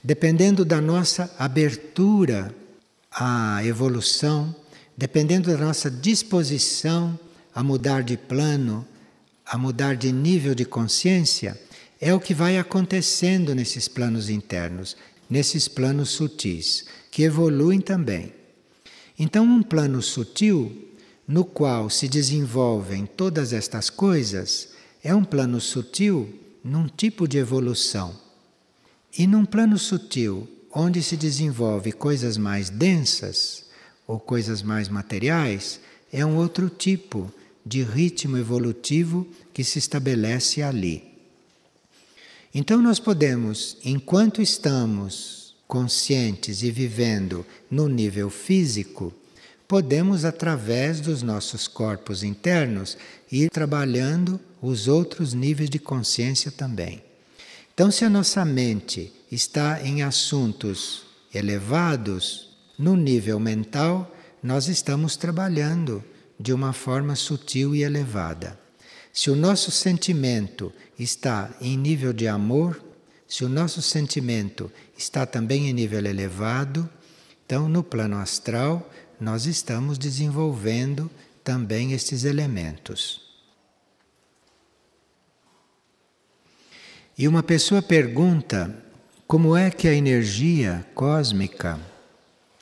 dependendo 0.02 0.64
da 0.64 0.80
nossa 0.80 1.34
abertura 1.38 2.54
à 3.10 3.64
evolução, 3.64 4.54
dependendo 4.96 5.50
da 5.50 5.58
nossa 5.58 5.90
disposição 5.90 7.18
a 7.54 7.62
mudar 7.62 8.02
de 8.02 8.16
plano, 8.16 8.86
a 9.44 9.58
mudar 9.58 9.96
de 9.96 10.12
nível 10.12 10.54
de 10.54 10.64
consciência, 10.64 11.60
é 12.00 12.14
o 12.14 12.20
que 12.20 12.32
vai 12.32 12.58
acontecendo 12.58 13.54
nesses 13.54 13.88
planos 13.88 14.30
internos, 14.30 14.96
nesses 15.28 15.66
planos 15.66 16.10
sutis, 16.10 16.84
que 17.10 17.22
evoluem 17.22 17.80
também. 17.80 18.32
Então, 19.18 19.44
um 19.44 19.62
plano 19.62 20.00
sutil, 20.00 20.94
no 21.26 21.44
qual 21.44 21.90
se 21.90 22.08
desenvolvem 22.08 23.04
todas 23.04 23.52
estas 23.52 23.90
coisas, 23.90 24.68
é 25.02 25.14
um 25.14 25.24
plano 25.24 25.60
sutil 25.60 26.32
num 26.62 26.86
tipo 26.86 27.26
de 27.26 27.38
evolução. 27.38 28.14
E 29.16 29.26
num 29.26 29.44
plano 29.44 29.76
sutil, 29.76 30.48
onde 30.72 31.02
se 31.02 31.16
desenvolve 31.16 31.92
coisas 31.92 32.36
mais 32.36 32.70
densas 32.70 33.64
ou 34.06 34.20
coisas 34.20 34.62
mais 34.62 34.88
materiais, 34.88 35.80
é 36.12 36.24
um 36.24 36.36
outro 36.36 36.70
tipo 36.70 37.32
de 37.66 37.82
ritmo 37.82 38.36
evolutivo 38.38 39.26
que 39.52 39.64
se 39.64 39.78
estabelece 39.78 40.62
ali. 40.62 41.07
Então, 42.54 42.80
nós 42.80 42.98
podemos, 42.98 43.76
enquanto 43.84 44.40
estamos 44.40 45.54
conscientes 45.66 46.62
e 46.62 46.70
vivendo 46.70 47.44
no 47.70 47.88
nível 47.88 48.30
físico, 48.30 49.12
podemos, 49.68 50.24
através 50.24 51.00
dos 51.00 51.22
nossos 51.22 51.68
corpos 51.68 52.22
internos, 52.22 52.96
ir 53.30 53.50
trabalhando 53.50 54.40
os 54.62 54.88
outros 54.88 55.34
níveis 55.34 55.68
de 55.68 55.78
consciência 55.78 56.50
também. 56.50 57.02
Então, 57.74 57.90
se 57.90 58.04
a 58.04 58.10
nossa 58.10 58.44
mente 58.44 59.12
está 59.30 59.80
em 59.84 60.02
assuntos 60.02 61.02
elevados, 61.32 62.48
no 62.78 62.96
nível 62.96 63.38
mental, 63.38 64.10
nós 64.42 64.68
estamos 64.68 65.16
trabalhando 65.16 66.02
de 66.40 66.52
uma 66.52 66.72
forma 66.72 67.14
sutil 67.14 67.74
e 67.74 67.82
elevada. 67.82 68.57
Se 69.18 69.32
o 69.32 69.34
nosso 69.34 69.72
sentimento 69.72 70.72
está 70.96 71.50
em 71.60 71.76
nível 71.76 72.12
de 72.12 72.28
amor, 72.28 72.80
se 73.26 73.44
o 73.44 73.48
nosso 73.48 73.82
sentimento 73.82 74.70
está 74.96 75.26
também 75.26 75.68
em 75.68 75.72
nível 75.72 76.06
elevado, 76.06 76.88
então 77.44 77.68
no 77.68 77.82
plano 77.82 78.16
astral 78.16 78.88
nós 79.20 79.44
estamos 79.44 79.98
desenvolvendo 79.98 81.10
também 81.42 81.94
estes 81.94 82.22
elementos. 82.22 83.20
E 87.18 87.26
uma 87.26 87.42
pessoa 87.42 87.82
pergunta 87.82 88.72
como 89.26 89.56
é 89.56 89.68
que 89.68 89.88
a 89.88 89.94
energia 89.94 90.86
cósmica 90.94 91.80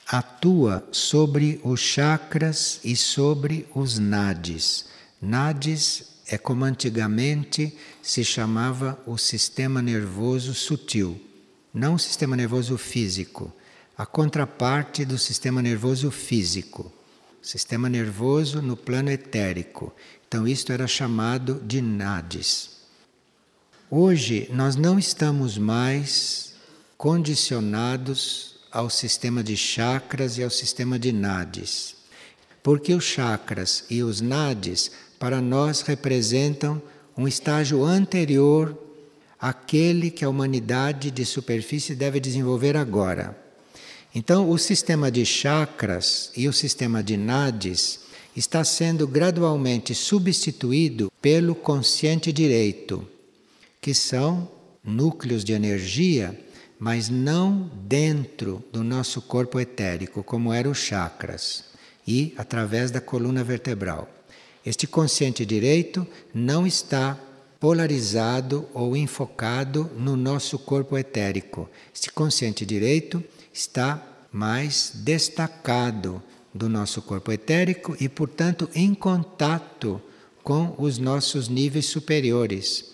atua 0.07 0.89
sobre 0.91 1.61
os 1.63 1.79
chakras 1.79 2.79
e 2.83 2.95
sobre 2.95 3.67
os 3.75 3.99
nadis. 3.99 4.87
Nadis 5.21 6.16
é 6.29 6.37
como 6.37 6.65
antigamente 6.65 7.75
se 8.01 8.23
chamava 8.23 9.01
o 9.05 9.17
sistema 9.17 9.81
nervoso 9.81 10.53
sutil, 10.53 11.19
não 11.73 11.95
o 11.95 11.99
sistema 11.99 12.35
nervoso 12.35 12.77
físico, 12.77 13.53
a 13.97 14.05
contraparte 14.05 15.05
do 15.05 15.17
sistema 15.17 15.61
nervoso 15.61 16.11
físico, 16.11 16.91
sistema 17.41 17.89
nervoso 17.89 18.61
no 18.61 18.75
plano 18.75 19.09
etérico. 19.09 19.93
Então, 20.27 20.47
isto 20.47 20.73
era 20.73 20.85
chamado 20.85 21.61
de 21.65 21.81
nadis. 21.81 22.77
Hoje, 23.89 24.49
nós 24.51 24.75
não 24.75 24.99
estamos 24.99 25.57
mais 25.57 26.53
condicionados 26.97 28.59
ao 28.69 28.89
sistema 28.89 29.41
de 29.41 29.55
chakras 29.55 30.37
e 30.37 30.43
ao 30.43 30.49
sistema 30.49 30.99
de 30.99 31.13
nadis. 31.13 31.95
Porque 32.61 32.93
os 32.93 33.05
chakras 33.05 33.85
e 33.89 34.03
os 34.03 34.19
nadis, 34.19 34.91
para 35.19 35.41
nós, 35.41 35.81
representam 35.81 36.81
um 37.17 37.27
estágio 37.27 37.83
anterior 37.83 38.77
àquele 39.39 40.11
que 40.11 40.23
a 40.23 40.29
humanidade 40.29 41.11
de 41.11 41.25
superfície 41.25 41.95
deve 41.95 42.19
desenvolver 42.19 42.75
agora. 42.75 43.37
Então, 44.13 44.49
o 44.49 44.57
sistema 44.57 45.11
de 45.11 45.25
chakras 45.25 46.31
e 46.35 46.47
o 46.47 46.53
sistema 46.53 47.03
de 47.03 47.17
nadis 47.17 48.01
está 48.35 48.63
sendo 48.63 49.07
gradualmente 49.07 49.93
substituído 49.93 51.11
pelo 51.21 51.55
consciente 51.55 52.31
direito, 52.31 53.07
que 53.81 53.93
são 53.93 54.49
núcleos 54.83 55.43
de 55.43 55.53
energia 55.53 56.37
mas 56.79 57.09
não 57.09 57.69
dentro 57.73 58.63
do 58.71 58.83
nosso 58.83 59.21
corpo 59.21 59.59
etérico, 59.59 60.23
como 60.23 60.53
eram 60.53 60.71
os 60.71 60.77
chakras, 60.77 61.65
e 62.07 62.33
através 62.37 62.91
da 62.91 63.01
coluna 63.01 63.43
vertebral. 63.43 64.07
Este 64.67 64.85
consciente 64.85 65.45
direito 65.45 66.05
não 66.33 66.67
está 66.67 67.17
polarizado 67.57 68.67
ou 68.73 68.97
enfocado 68.97 69.89
no 69.97 70.17
nosso 70.17 70.59
corpo 70.59 70.97
etérico. 70.97 71.69
Este 71.95 72.11
consciente 72.11 72.65
direito 72.65 73.23
está 73.53 74.05
mais 74.29 74.91
destacado 74.93 76.21
do 76.53 76.67
nosso 76.67 77.01
corpo 77.01 77.31
etérico 77.31 77.95
e, 77.97 78.09
portanto, 78.09 78.69
em 78.75 78.93
contato 78.93 80.01
com 80.43 80.75
os 80.77 80.97
nossos 80.97 81.47
níveis 81.47 81.85
superiores. 81.85 82.91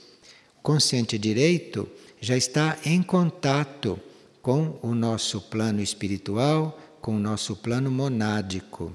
O 0.60 0.62
consciente 0.62 1.18
direito 1.18 1.90
já 2.22 2.38
está 2.38 2.78
em 2.86 3.02
contato 3.02 4.00
com 4.44 4.78
o 4.84 4.94
nosso 4.94 5.42
plano 5.42 5.82
espiritual, 5.82 6.80
com 7.02 7.16
o 7.16 7.20
nosso 7.20 7.56
plano 7.56 7.90
monádico. 7.90 8.94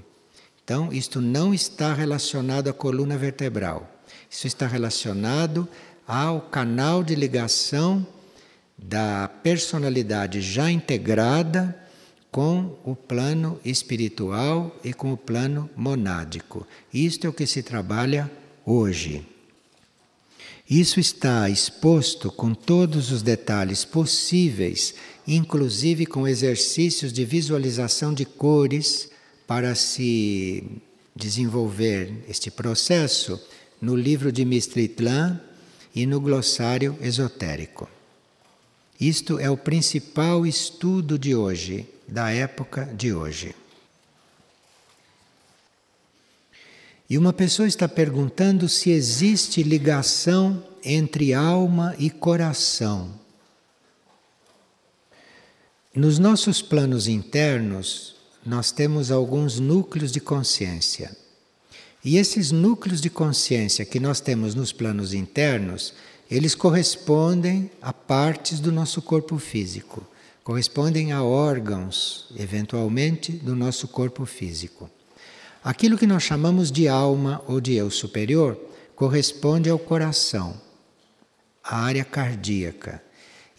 Então, 0.68 0.92
isto 0.92 1.18
não 1.18 1.54
está 1.54 1.94
relacionado 1.94 2.68
à 2.68 2.75
coluna 2.75 3.16
vertebral. 3.16 3.90
Isso 4.30 4.46
está 4.46 4.66
relacionado 4.66 5.66
ao 6.06 6.42
canal 6.42 7.02
de 7.02 7.14
ligação 7.14 8.06
da 8.76 9.28
personalidade 9.42 10.42
já 10.42 10.70
integrada 10.70 11.75
com 12.30 12.76
o 12.84 12.94
plano 12.94 13.58
espiritual 13.64 14.76
e 14.84 14.92
com 14.92 15.10
o 15.10 15.16
plano 15.16 15.70
monádico. 15.75 16.66
Isto 16.92 17.26
é 17.26 17.30
o 17.30 17.32
que 17.32 17.46
se 17.46 17.62
trabalha 17.62 18.30
hoje. 18.66 19.26
Isso 20.68 21.00
está 21.00 21.48
exposto 21.48 22.30
com 22.30 22.52
todos 22.52 23.10
os 23.10 23.22
detalhes 23.22 23.87
possíveis, 23.87 24.94
inclusive 25.26 26.04
com 26.04 26.28
exercícios 26.28 27.11
de 27.11 27.24
visualização 27.24 28.12
de 28.12 28.26
cores 28.26 29.09
para 29.48 29.74
se 29.74 30.62
desenvolver 31.16 32.22
este 32.28 32.50
processo 32.50 33.42
no 33.80 33.96
livro 33.96 34.30
de 34.30 34.44
Mistritlan 34.44 35.40
e 35.94 36.04
no 36.04 36.20
glossário 36.20 36.98
esotérico. 37.00 37.88
Isto 39.00 39.38
é 39.38 39.48
o 39.48 39.56
principal 39.56 40.46
estudo 40.46 41.18
de 41.18 41.34
hoje, 41.34 41.88
da 42.06 42.30
época 42.30 42.84
de 42.94 43.14
hoje. 43.14 43.54
E 47.08 47.16
uma 47.16 47.32
pessoa 47.32 47.66
está 47.66 47.88
perguntando 47.88 48.68
se 48.68 48.90
existe 48.90 49.62
ligação 49.62 50.62
entre 50.84 51.32
alma 51.32 51.94
e 51.98 52.11
coração. 52.11 53.18
Nos 55.94 56.18
nossos 56.18 56.61
planos 56.61 57.08
internos, 57.08 58.17
nós 58.48 58.72
temos 58.72 59.11
alguns 59.11 59.61
núcleos 59.61 60.11
de 60.11 60.20
consciência. 60.20 61.14
E 62.02 62.16
esses 62.16 62.50
núcleos 62.50 62.98
de 62.98 63.11
consciência 63.11 63.84
que 63.84 64.00
nós 64.00 64.20
temos 64.20 64.54
nos 64.54 64.72
planos 64.72 65.12
internos, 65.12 65.92
eles 66.30 66.54
correspondem 66.54 67.70
a 67.82 67.92
partes 67.92 68.58
do 68.58 68.72
nosso 68.72 69.02
corpo 69.02 69.37
físico, 69.37 70.02
correspondem 70.42 71.12
a 71.12 71.22
órgãos, 71.22 72.26
eventualmente, 72.38 73.32
do 73.32 73.54
nosso 73.54 73.87
corpo 73.87 74.24
físico. 74.24 74.88
Aquilo 75.62 75.98
que 75.98 76.06
nós 76.06 76.22
chamamos 76.22 76.72
de 76.72 76.88
alma 76.88 77.44
ou 77.46 77.61
de 77.61 77.74
eu 77.74 77.90
superior 77.90 78.58
corresponde 78.96 79.68
ao 79.68 79.78
coração, 79.78 80.58
à 81.62 81.82
área 81.82 82.04
cardíaca. 82.04 83.02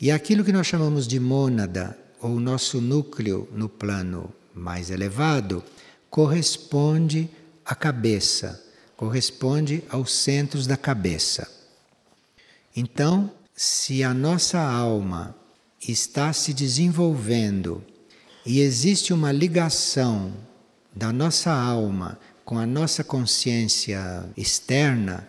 E 0.02 0.10
aquilo 0.10 0.44
que 0.44 0.52
nós 0.52 0.66
chamamos 0.66 1.08
de 1.08 1.20
mônada 1.20 1.96
ou 2.20 2.40
nosso 2.40 2.82
núcleo 2.82 3.48
no 3.52 3.70
plano 3.70 4.34
mais 4.54 4.90
elevado 4.90 5.64
corresponde 6.10 7.30
à 7.64 7.76
cabeça, 7.76 8.64
corresponde 8.98 9.84
aos 9.90 10.12
centros 10.12 10.66
da 10.66 10.76
cabeça. 10.76 11.50
Então, 12.76 13.32
se 13.56 14.04
a 14.04 14.14
nossa 14.14 14.60
alma 14.60 15.36
está 15.88 16.34
se 16.34 16.54
desenvolvendo 16.54 17.84
e 18.46 18.60
existe 18.62 19.14
uma 19.14 19.32
ligação 19.32 20.34
da 20.96 21.12
nossa 21.14 21.52
alma 21.52 22.20
com 22.44 22.58
a 22.58 22.66
nossa 22.66 23.04
consciência 23.04 24.26
externa, 24.36 25.28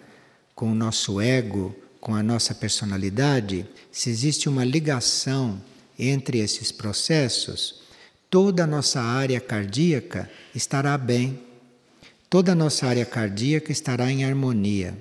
com 0.55 0.73
o 0.73 0.75
nosso 0.75 1.21
ego, 1.21 1.75
com 2.01 2.15
a 2.15 2.23
nossa 2.23 2.55
personalidade, 2.55 3.67
se 3.93 4.09
existe 4.09 4.49
uma 4.49 4.65
ligação 4.65 5.61
entre 5.99 6.39
esses 6.39 6.73
processos, 6.73 7.83
toda 8.31 8.63
a 8.63 8.67
nossa 8.67 9.01
área 9.01 9.41
cardíaca 9.41 10.31
estará 10.55 10.97
bem, 10.97 11.41
toda 12.31 12.53
a 12.53 12.55
nossa 12.55 12.87
área 12.87 13.05
cardíaca 13.05 13.73
estará 13.73 14.11
em 14.11 14.25
harmonia. 14.25 14.97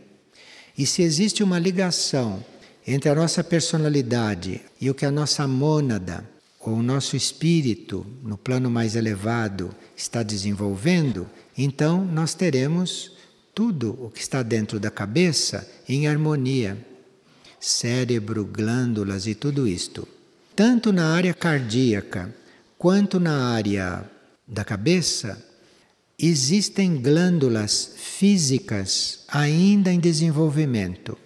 E 0.75 0.85
se 0.85 1.03
existe 1.03 1.43
uma 1.43 1.59
ligação 1.59 2.43
entre 2.87 3.07
a 3.09 3.15
nossa 3.15 3.43
personalidade 3.43 4.61
e 4.81 4.89
o 4.89 4.95
que 4.95 5.05
a 5.05 5.11
nossa 5.11 5.47
mônada, 5.47 6.27
ou 6.59 6.73
o 6.73 6.83
nosso 6.83 7.15
espírito, 7.15 8.05
no 8.23 8.37
plano 8.37 8.69
mais 8.69 8.95
elevado, 8.95 9.73
está 9.95 10.23
desenvolvendo, 10.23 11.29
então 11.55 12.03
nós 12.03 12.33
teremos 12.33 13.11
tudo 13.53 13.97
o 14.01 14.09
que 14.09 14.21
está 14.21 14.41
dentro 14.41 14.79
da 14.79 14.89
cabeça 14.89 15.69
em 15.87 16.07
harmonia. 16.07 16.77
Cérebro, 17.59 18.45
glândulas 18.45 19.27
e 19.27 19.35
tudo 19.35 19.67
isto. 19.67 20.07
Tanto 20.55 20.91
na 20.91 21.13
área 21.13 21.33
cardíaca 21.33 22.33
quanto 22.79 23.19
na 23.19 23.51
área 23.51 24.09
da 24.47 24.63
cabeça, 24.63 25.45
existem 26.17 26.95
glândulas 27.01 27.91
físicas 27.97 29.25
ainda 29.27 29.91
em 29.91 29.99
desenvolvimento. 29.99 31.17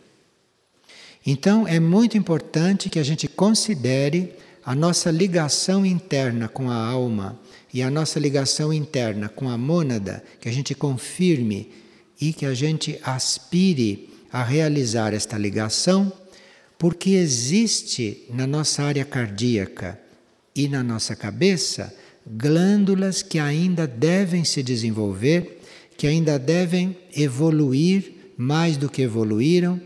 Então 1.24 1.68
é 1.68 1.80
muito 1.80 2.18
importante 2.18 2.90
que 2.90 2.98
a 2.98 3.04
gente 3.04 3.28
considere 3.28 4.34
a 4.66 4.74
nossa 4.74 5.12
ligação 5.12 5.86
interna 5.86 6.48
com 6.48 6.72
a 6.72 6.76
alma 6.76 7.40
e 7.72 7.84
a 7.84 7.92
nossa 7.92 8.20
ligação 8.20 8.74
interna 8.74 9.30
com 9.30 9.48
a 9.48 9.56
mônada, 9.56 10.24
que 10.42 10.50
a 10.50 10.52
gente 10.52 10.74
confirme 10.74 11.72
e 12.20 12.34
que 12.34 12.48
a 12.48 12.56
gente 12.56 13.00
aspire 13.04 14.10
a 14.32 14.44
realizar 14.44 15.14
esta 15.14 15.38
ligação, 15.38 16.12
porque 16.80 17.12
existe 17.12 18.26
na 18.34 18.48
nossa 18.48 18.82
área 18.82 19.06
cardíaca 19.06 20.03
e 20.56 20.68
na 20.68 20.84
nossa 20.84 21.16
cabeça 21.16 21.94
glândulas 22.26 23.22
que 23.22 23.40
ainda 23.40 23.86
devem 23.86 24.44
se 24.46 24.64
desenvolver, 24.64 25.62
que 25.98 26.08
ainda 26.08 26.40
devem 26.40 26.98
evoluir 27.16 28.14
mais 28.38 28.78
do 28.78 28.90
que 28.90 29.02
evoluíram 29.02 29.80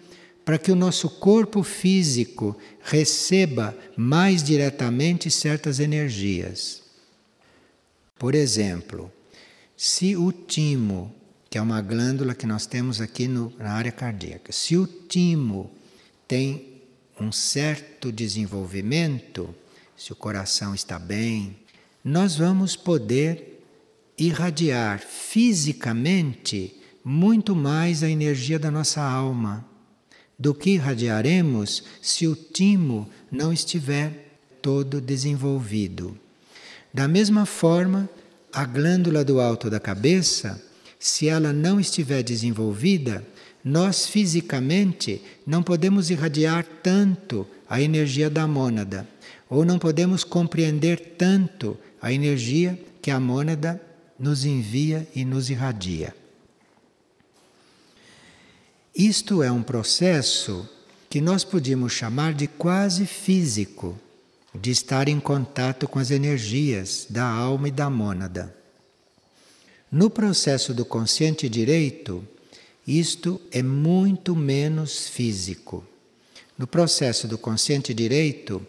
para 0.45 0.57
que 0.57 0.71
o 0.71 0.75
nosso 0.75 1.09
corpo 1.09 1.61
físico 1.61 2.57
receba 2.81 3.77
mais 3.97 4.41
diretamente 4.41 5.29
certas 5.29 5.79
energias. 5.79 6.81
Por 8.17 8.33
exemplo, 8.33 9.11
se 9.75 10.15
o 10.15 10.31
timo, 10.31 11.13
que 11.49 11.57
é 11.57 11.61
uma 11.61 11.81
glândula 11.81 12.33
que 12.33 12.47
nós 12.47 12.65
temos 12.65 13.01
aqui 13.01 13.27
no, 13.27 13.51
na 13.59 13.73
área 13.73 13.91
cardíaca, 13.91 14.53
se 14.53 14.77
o 14.77 14.87
timo 14.87 15.69
tem 16.27 16.81
um 17.19 17.31
certo 17.31 18.09
desenvolvimento, 18.11 19.53
se 19.97 20.13
o 20.13 20.15
coração 20.15 20.75
está 20.75 20.99
bem, 20.99 21.57
nós 22.03 22.37
vamos 22.37 22.75
poder 22.75 23.63
irradiar 24.17 24.99
fisicamente 24.99 26.75
muito 27.03 27.55
mais 27.55 28.03
a 28.03 28.09
energia 28.09 28.59
da 28.59 28.69
nossa 28.69 29.01
alma 29.01 29.65
do 30.37 30.53
que 30.53 30.71
irradiaremos 30.71 31.83
se 32.01 32.27
o 32.27 32.35
timo 32.35 33.09
não 33.31 33.51
estiver 33.51 34.37
todo 34.61 35.01
desenvolvido. 35.01 36.17
Da 36.93 37.07
mesma 37.07 37.45
forma, 37.45 38.07
a 38.53 38.65
glândula 38.65 39.23
do 39.23 39.41
alto 39.41 39.69
da 39.69 39.79
cabeça, 39.79 40.61
se 40.99 41.27
ela 41.27 41.51
não 41.51 41.79
estiver 41.79 42.21
desenvolvida, 42.21 43.25
nós 43.63 44.07
fisicamente 44.07 45.21
não 45.45 45.63
podemos 45.63 46.09
irradiar 46.09 46.65
tanto 46.83 47.47
a 47.69 47.81
energia 47.81 48.29
da 48.29 48.47
mônada, 48.47 49.07
ou 49.49 49.63
não 49.63 49.79
podemos 49.79 50.23
compreender 50.23 51.15
tanto 51.17 51.77
a 52.01 52.11
energia 52.11 52.79
que 53.01 53.11
a 53.11 53.19
mônada 53.19 53.81
nos 54.19 54.45
envia 54.45 55.07
e 55.15 55.23
nos 55.23 55.49
irradia. 55.49 56.15
Isto 58.95 59.43
é 59.43 59.51
um 59.51 59.61
processo 59.61 60.67
que 61.09 61.21
nós 61.21 61.43
podíamos 61.43 61.93
chamar 61.93 62.33
de 62.33 62.47
quase 62.47 63.05
físico, 63.05 63.97
de 64.53 64.71
estar 64.71 65.07
em 65.07 65.19
contato 65.19 65.87
com 65.87 65.99
as 65.99 66.11
energias 66.11 67.05
da 67.09 67.25
alma 67.25 67.67
e 67.67 67.71
da 67.71 67.89
mônada. 67.89 68.53
No 69.91 70.09
processo 70.09 70.73
do 70.73 70.83
consciente 70.83 71.47
direito, 71.47 72.27
isto 72.85 73.39
é 73.51 73.61
muito 73.61 74.35
menos 74.35 75.07
físico. 75.07 75.85
No 76.57 76.65
processo 76.65 77.27
do 77.27 77.37
consciente 77.37 77.93
direito, 77.93 78.65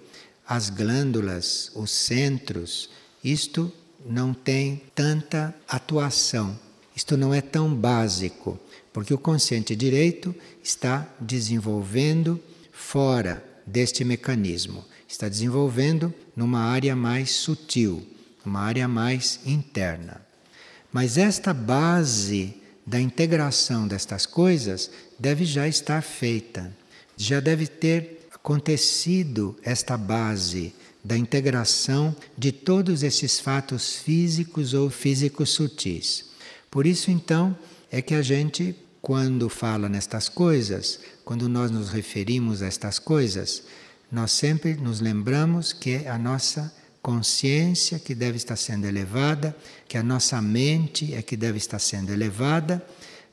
as 0.48 0.70
glândulas, 0.70 1.70
os 1.74 1.90
centros, 1.90 2.88
isto 3.22 3.70
não 4.06 4.32
tem 4.32 4.82
tanta 4.94 5.54
atuação, 5.68 6.58
isto 6.96 7.16
não 7.16 7.34
é 7.34 7.42
tão 7.42 7.74
básico, 7.74 8.58
porque 8.92 9.12
o 9.12 9.18
consciente 9.18 9.76
direito 9.76 10.34
está 10.64 11.06
desenvolvendo 11.20 12.40
fora 12.72 13.44
deste 13.66 14.04
mecanismo, 14.04 14.82
está 15.06 15.28
desenvolvendo 15.28 16.14
numa 16.34 16.61
área 16.61 16.96
mais 16.96 17.32
sutil, 17.32 18.06
uma 18.42 18.61
área 18.61 18.88
mais 18.88 19.40
interna. 19.44 20.22
Mas 20.90 21.18
esta 21.18 21.52
base 21.52 22.54
da 22.87 22.98
integração 22.98 23.87
destas 23.87 24.24
coisas 24.24 24.90
deve 25.18 25.44
já 25.44 25.68
estar 25.68 26.00
feita 26.00 26.72
já 27.18 27.40
deve 27.40 27.66
ter 27.66 28.17
acontecido 28.40 29.57
esta 29.62 29.96
base 29.96 30.72
da 31.05 31.16
integração 31.16 32.14
de 32.37 32.53
todos 32.53 33.03
esses 33.03 33.40
fatos 33.40 33.96
físicos 33.96 34.74
ou 34.74 34.90
físicos 34.90 35.51
sutis. 35.51 36.27
Por 36.70 36.87
isso, 36.87 37.11
então, 37.11 37.57
é 37.90 38.01
que 38.01 38.14
a 38.14 38.22
gente, 38.22 38.74
quando 39.01 39.48
fala 39.48 39.88
nestas 39.88 40.29
coisas, 40.29 41.01
quando 41.24 41.48
nós 41.48 41.70
nos 41.70 41.90
referimos 41.90 42.62
a 42.62 42.66
estas 42.66 42.98
coisas, 42.98 43.62
nós 44.11 44.33
sempre 44.33 44.74
nos 44.74 45.01
lembramos 45.01 45.72
que 45.72 45.90
é 45.90 46.09
a 46.09 46.18
nossa 46.18 46.74
consciência 47.03 47.98
que 47.98 48.14
deve 48.14 48.37
estar 48.37 48.57
sendo 48.57 48.87
elevada, 48.87 49.57
que 49.87 49.96
a 49.96 50.03
nossa 50.03 50.40
mente 50.42 51.14
é 51.14 51.22
que 51.22 51.37
deve 51.37 51.59
estar 51.59 51.79
sendo 51.79 52.12
elevada, 52.12 52.85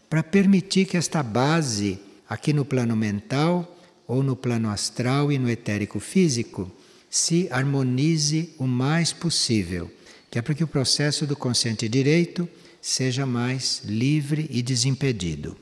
para 0.09 0.23
permitir 0.23 0.85
que 0.85 0.97
esta 0.97 1.23
base, 1.23 1.99
aqui 2.29 2.53
no 2.53 2.63
plano 2.63 2.95
mental, 2.95 3.75
ou 4.07 4.21
no 4.21 4.35
plano 4.35 4.69
astral 4.69 5.31
e 5.31 5.39
no 5.39 5.49
etérico 5.49 5.99
físico, 5.99 6.71
se 7.09 7.47
harmonize 7.51 8.53
o 8.57 8.67
mais 8.67 9.13
possível, 9.13 9.91
que 10.29 10.37
é 10.37 10.41
para 10.41 10.53
que 10.53 10.63
o 10.63 10.67
processo 10.67 11.25
do 11.25 11.35
consciente 11.35 11.87
direito 11.87 12.47
seja 12.81 13.25
mais 13.25 13.81
livre 13.85 14.47
e 14.49 14.61
desimpedido. 14.61 15.57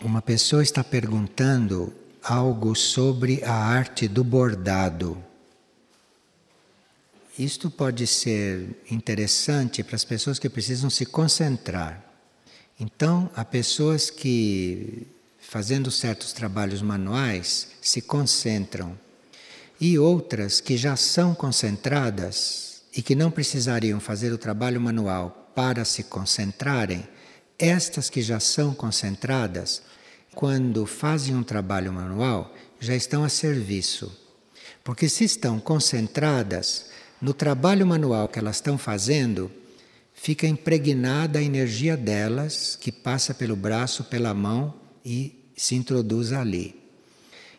Uma 0.00 0.20
pessoa 0.20 0.62
está 0.62 0.82
perguntando 0.82 1.94
algo 2.22 2.74
sobre 2.74 3.42
a 3.44 3.54
arte 3.54 4.08
do 4.08 4.24
bordado. 4.24 5.16
Isto 7.38 7.70
pode 7.70 8.06
ser 8.06 8.82
interessante 8.90 9.82
para 9.82 9.96
as 9.96 10.04
pessoas 10.04 10.38
que 10.38 10.50
precisam 10.50 10.90
se 10.90 11.06
concentrar. 11.06 12.11
Então, 12.78 13.30
há 13.34 13.44
pessoas 13.44 14.10
que, 14.10 15.06
fazendo 15.38 15.90
certos 15.90 16.32
trabalhos 16.32 16.82
manuais, 16.82 17.68
se 17.80 18.00
concentram, 18.00 18.98
e 19.80 19.98
outras 19.98 20.60
que 20.60 20.76
já 20.76 20.94
são 20.94 21.34
concentradas 21.34 22.82
e 22.94 23.02
que 23.02 23.16
não 23.16 23.30
precisariam 23.30 23.98
fazer 23.98 24.32
o 24.32 24.38
trabalho 24.38 24.80
manual 24.80 25.50
para 25.54 25.84
se 25.84 26.04
concentrarem, 26.04 27.06
estas 27.58 28.08
que 28.08 28.22
já 28.22 28.38
são 28.38 28.74
concentradas, 28.74 29.82
quando 30.34 30.86
fazem 30.86 31.34
um 31.34 31.42
trabalho 31.42 31.92
manual, 31.92 32.54
já 32.80 32.94
estão 32.94 33.24
a 33.24 33.28
serviço. 33.28 34.16
Porque 34.84 35.08
se 35.08 35.24
estão 35.24 35.60
concentradas 35.60 36.86
no 37.20 37.34
trabalho 37.34 37.86
manual 37.86 38.28
que 38.28 38.38
elas 38.38 38.56
estão 38.56 38.76
fazendo, 38.78 39.50
fica 40.22 40.46
impregnada 40.46 41.40
a 41.40 41.42
energia 41.42 41.96
delas, 41.96 42.78
que 42.80 42.92
passa 42.92 43.34
pelo 43.34 43.56
braço, 43.56 44.04
pela 44.04 44.32
mão 44.32 44.72
e 45.04 45.50
se 45.56 45.74
introduz 45.74 46.32
ali. 46.32 46.80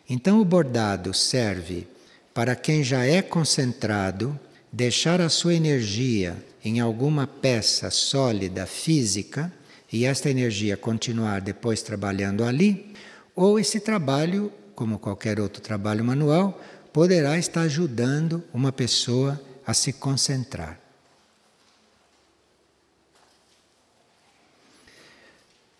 Então, 0.08 0.40
o 0.40 0.46
bordado 0.46 1.12
serve 1.12 1.86
para 2.32 2.56
quem 2.56 2.82
já 2.82 3.04
é 3.04 3.20
concentrado 3.20 4.40
deixar 4.72 5.20
a 5.20 5.28
sua 5.28 5.52
energia 5.52 6.42
em 6.64 6.80
alguma 6.80 7.26
peça 7.26 7.90
sólida, 7.90 8.64
física, 8.64 9.52
e 9.92 10.06
esta 10.06 10.30
energia 10.30 10.74
continuar 10.74 11.42
depois 11.42 11.82
trabalhando 11.82 12.44
ali, 12.44 12.94
ou 13.36 13.58
esse 13.58 13.78
trabalho, 13.78 14.50
como 14.74 14.98
qualquer 14.98 15.38
outro 15.38 15.60
trabalho 15.60 16.02
manual, 16.02 16.58
poderá 16.94 17.38
estar 17.38 17.60
ajudando 17.60 18.42
uma 18.54 18.72
pessoa 18.72 19.38
a 19.66 19.74
se 19.74 19.92
concentrar. 19.92 20.83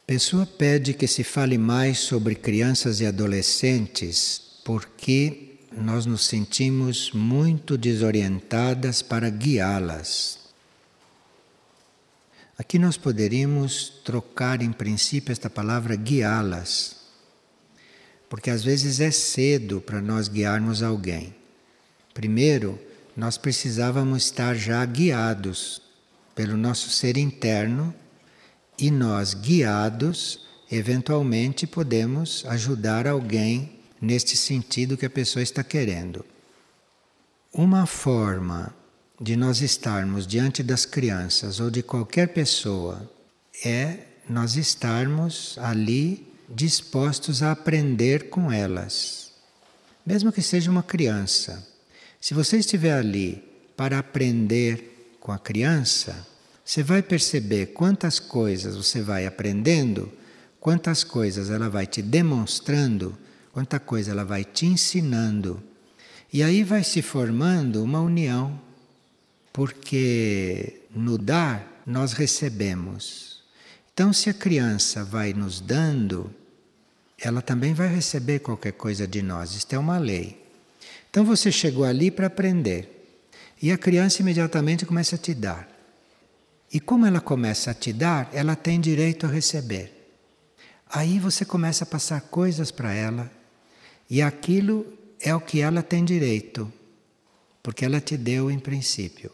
Pessoa 0.07 0.45
pede 0.45 0.93
que 0.93 1.07
se 1.07 1.25
fale 1.25 1.57
mais 1.57 1.99
sobre 1.99 2.35
crianças 2.35 3.01
e 3.01 3.07
adolescentes 3.07 4.61
porque 4.63 5.57
nós 5.73 6.05
nos 6.05 6.27
sentimos 6.27 7.11
muito 7.13 7.79
desorientadas 7.79 9.01
para 9.01 9.31
guiá-las. 9.31 10.41
Aqui 12.59 12.79
nós 12.79 12.99
poderíamos 12.99 13.95
trocar 14.05 14.61
em 14.61 14.73
princípio 14.73 15.33
esta 15.33 15.49
palavra 15.49 15.97
guiá-las, 15.97 16.97
porque 18.29 18.51
às 18.51 18.63
vezes 18.63 19.01
é 19.01 19.11
cedo 19.11 19.81
para 19.81 20.03
nós 20.03 20.29
guiarmos 20.29 20.83
alguém. 20.83 21.35
Primeiro, 22.13 22.79
nós 23.17 23.39
precisávamos 23.39 24.27
estar 24.27 24.55
já 24.55 24.85
guiados 24.85 25.81
pelo 26.35 26.59
nosso 26.59 26.91
ser 26.91 27.17
interno 27.17 27.95
e 28.79 28.91
nós, 28.91 29.35
guiados, 29.35 30.41
eventualmente 30.71 31.67
podemos 31.67 32.45
ajudar 32.47 33.07
alguém 33.07 33.79
neste 34.01 34.37
sentido 34.37 34.97
que 34.97 35.07
a 35.07 35.11
pessoa 35.11 35.43
está 35.43 35.63
querendo. 35.63 36.25
Uma 37.53 37.87
forma 37.87 38.75
de 39.21 39.37
nós 39.37 39.61
estarmos 39.61 40.27
diante 40.27 40.63
das 40.63 40.85
crianças 40.85 41.61
ou 41.61 41.71
de 41.71 41.83
qualquer 41.83 42.29
pessoa 42.29 43.09
é 43.65 43.99
nós 44.29 44.57
estarmos 44.57 45.57
ali 45.59 46.27
dispostos 46.49 47.43
a 47.43 47.53
aprender 47.53 48.29
com 48.29 48.51
elas. 48.51 49.33
Mesmo 50.05 50.33
que 50.33 50.43
seja 50.43 50.71
uma 50.71 50.83
criança. 50.83 51.67
Se 52.21 52.35
você 52.35 52.59
estiver 52.59 52.93
ali 52.93 53.43
para 53.77 53.99
aprender 53.99 55.17
com 55.21 55.33
a 55.33 55.39
criança, 55.39 56.27
você 56.65 56.83
vai 56.83 57.03
perceber 57.03 57.67
quantas 57.67 58.19
coisas 58.19 58.75
você 58.75 59.03
vai 59.03 59.27
aprendendo, 59.27 60.11
quantas 60.59 61.05
coisas 61.05 61.51
ela 61.51 61.69
vai 61.69 61.87
te 61.87 62.01
demonstrando, 62.01 63.17
quanta 63.53 63.79
coisa 63.79 64.13
ela 64.13 64.25
vai 64.25 64.45
te 64.45 64.65
ensinando. 64.65 65.63
E 66.33 66.43
aí 66.43 66.65
vai 66.65 66.83
se 66.83 67.03
formando 67.03 67.83
uma 67.83 68.01
união, 68.01 68.59
porque 69.53 70.81
no 70.91 71.19
dar 71.19 71.83
nós 71.87 72.15
recebemos. 72.15 73.43
Então, 73.93 74.13
se 74.13 74.31
a 74.31 74.35
criança 74.35 75.05
vai 75.05 75.33
nos 75.35 75.61
dando, 75.61 76.35
ela 77.21 77.43
também 77.43 77.75
vai 77.75 77.87
receber 77.95 78.41
qualquer 78.41 78.73
coisa 78.73 79.07
de 79.07 79.23
nós. 79.23 79.55
Isto 79.55 79.75
é 79.75 79.79
uma 79.79 79.99
lei. 79.99 80.43
Então, 81.11 81.25
você 81.25 81.53
chegou 81.53 81.85
ali 81.85 82.11
para 82.11 82.27
aprender. 82.27 82.91
E 83.63 83.71
a 83.71 83.79
criança 83.79 84.23
imediatamente 84.23 84.85
começa 84.85 85.15
a 85.15 85.19
te 85.19 85.33
dar. 85.33 85.74
E 86.73 86.81
como 86.81 87.07
ela 87.07 87.21
começa 87.21 87.71
a 87.71 87.75
te 87.75 87.93
dar, 87.93 88.29
ela 88.33 88.57
tem 88.57 88.81
direito 88.81 89.27
a 89.27 89.29
receber. 89.29 89.93
Aí 90.89 91.19
você 91.19 91.45
começa 91.45 91.85
a 91.85 91.87
passar 91.87 92.21
coisas 92.23 92.71
para 92.71 92.93
ela, 92.93 93.31
e 94.09 94.21
aquilo 94.21 94.87
é 95.21 95.35
o 95.35 95.41
que 95.41 95.61
ela 95.61 95.83
tem 95.83 96.05
direito, 96.05 96.73
porque 97.63 97.85
ela 97.85 98.01
te 98.01 98.17
deu 98.17 98.51
em 98.51 98.59
princípio. 98.59 99.33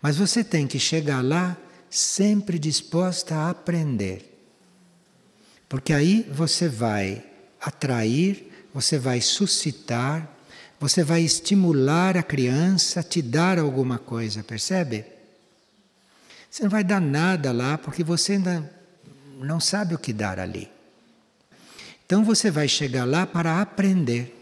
Mas 0.00 0.16
você 0.16 0.44
tem 0.44 0.66
que 0.66 0.78
chegar 0.78 1.24
lá 1.24 1.56
sempre 1.88 2.58
disposta 2.58 3.34
a 3.34 3.50
aprender. 3.50 4.30
Porque 5.68 5.92
aí 5.92 6.28
você 6.30 6.68
vai 6.68 7.24
atrair, 7.60 8.66
você 8.72 8.98
vai 8.98 9.20
suscitar, 9.20 10.30
você 10.78 11.02
vai 11.02 11.22
estimular 11.22 12.16
a 12.16 12.22
criança 12.22 13.00
a 13.00 13.02
te 13.02 13.22
dar 13.22 13.58
alguma 13.58 13.98
coisa, 13.98 14.42
percebe? 14.42 15.13
Você 16.54 16.62
não 16.62 16.70
vai 16.70 16.84
dar 16.84 17.00
nada 17.00 17.50
lá 17.50 17.76
porque 17.76 18.04
você 18.04 18.34
ainda 18.34 18.72
não 19.40 19.58
sabe 19.58 19.92
o 19.92 19.98
que 19.98 20.12
dar 20.12 20.38
ali. 20.38 20.70
Então 22.06 22.24
você 22.24 22.48
vai 22.48 22.68
chegar 22.68 23.04
lá 23.04 23.26
para 23.26 23.60
aprender. 23.60 24.32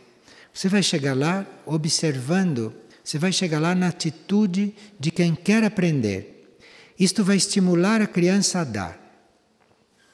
Você 0.53 0.69
vai 0.69 0.83
chegar 0.83 1.17
lá 1.17 1.47
observando, 1.65 2.71
você 3.03 3.17
vai 3.17 3.33
chegar 3.33 3.59
lá 3.61 3.75
na 3.75 3.89
atitude 3.89 4.75
de 5.01 5.11
quem 5.11 5.35
quer 5.35 5.65
aprender. 5.65 6.55
Isto 6.99 7.25
vai 7.25 7.37
estimular 7.37 8.03
a 8.03 8.07
criança 8.07 8.61
a 8.61 8.65
dar. 8.65 9.01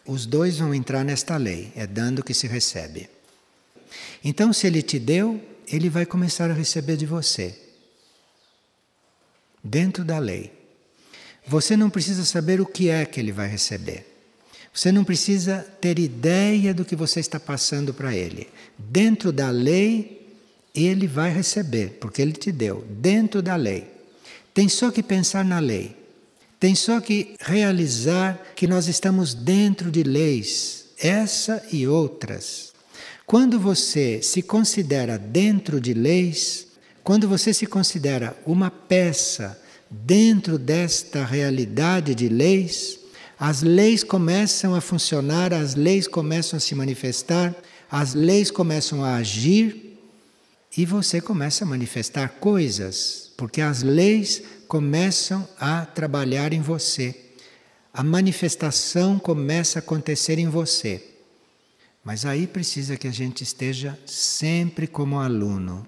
Os 0.07 0.25
dois 0.25 0.57
vão 0.57 0.73
entrar 0.73 1.05
nesta 1.05 1.37
lei, 1.37 1.73
é 1.75 1.85
dando 1.85 2.23
que 2.23 2.33
se 2.33 2.47
recebe. 2.47 3.11
Então, 4.23 4.53
se 4.53 4.69
ele 4.69 4.83
te 4.83 5.01
deu, 5.01 5.45
ele 5.67 5.91
vai 5.91 6.07
começar 6.07 6.49
a 6.49 6.55
receber 6.55 6.97
de 6.97 7.07
você. 7.07 7.61
Dentro 9.65 10.05
da 10.05 10.21
lei. 10.21 10.58
Você 11.49 11.77
não 11.77 11.89
precisa 11.89 12.25
saber 12.25 12.61
o 12.61 12.67
que 12.67 12.91
é 12.91 13.07
que 13.07 13.19
ele 13.19 13.33
vai 13.33 13.49
receber. 13.49 14.07
Você 14.73 14.93
não 14.93 15.03
precisa 15.03 15.67
ter 15.81 15.99
ideia 15.99 16.75
do 16.75 16.85
que 16.85 16.95
você 16.95 17.21
está 17.21 17.41
passando 17.41 17.95
para 17.95 18.15
ele. 18.15 18.49
Dentro 18.77 19.33
da 19.33 19.51
lei, 19.51 20.29
ele 20.75 21.07
vai 21.07 21.33
receber, 21.33 21.99
porque 22.01 22.21
ele 22.21 22.33
te 22.33 22.53
deu. 22.53 22.85
Dentro 22.89 23.41
da 23.41 23.57
lei. 23.57 23.91
Tem 24.53 24.69
só 24.69 24.91
que 24.91 25.03
pensar 25.03 25.45
na 25.45 25.59
lei. 25.59 25.97
Tem 26.61 26.75
só 26.75 27.01
que 27.01 27.35
realizar 27.41 28.39
que 28.55 28.67
nós 28.67 28.87
estamos 28.87 29.33
dentro 29.33 29.91
de 29.91 30.03
leis, 30.03 30.87
essa 30.99 31.65
e 31.73 31.87
outras. 31.87 32.73
Quando 33.25 33.59
você 33.59 34.21
se 34.23 34.43
considera 34.43 35.19
dentro 35.19 35.81
de 35.81 35.95
leis, 35.95 36.67
quando 37.03 37.29
você 37.29 37.55
se 37.55 37.67
considera 37.67 38.37
uma 38.45 38.71
peça 38.71 39.59
dentro 39.91 40.59
desta 40.59 41.25
realidade 41.25 42.15
de 42.15 42.29
leis, 42.29 42.99
as 43.39 43.63
leis 43.63 44.03
começam 44.03 44.75
a 44.75 44.81
funcionar, 44.81 45.53
as 45.53 45.75
leis 45.75 46.07
começam 46.07 46.57
a 46.57 46.61
se 46.61 46.75
manifestar, 46.75 47.55
as 47.91 48.15
leis 48.15 48.51
começam 48.51 49.05
a 49.05 49.17
agir 49.17 49.99
e 50.77 50.85
você 50.85 51.21
começa 51.21 51.65
a 51.65 51.69
manifestar 51.69 52.29
coisas, 52.41 53.33
porque 53.37 53.61
as 53.61 53.83
leis 53.83 54.43
começam 54.67 55.49
a 55.59 55.87
trabalhar 55.87 56.53
em 56.53 56.61
você. 56.61 57.15
A 57.93 58.03
manifestação 58.03 59.19
começa 59.19 59.79
a 59.79 59.81
acontecer 59.81 60.39
em 60.39 60.49
você. 60.49 61.03
Mas 62.05 62.25
aí 62.25 62.47
precisa 62.47 62.97
que 62.97 63.09
a 63.09 63.13
gente 63.13 63.43
esteja 63.43 63.99
sempre 64.07 64.87
como 64.87 65.19
aluno, 65.19 65.87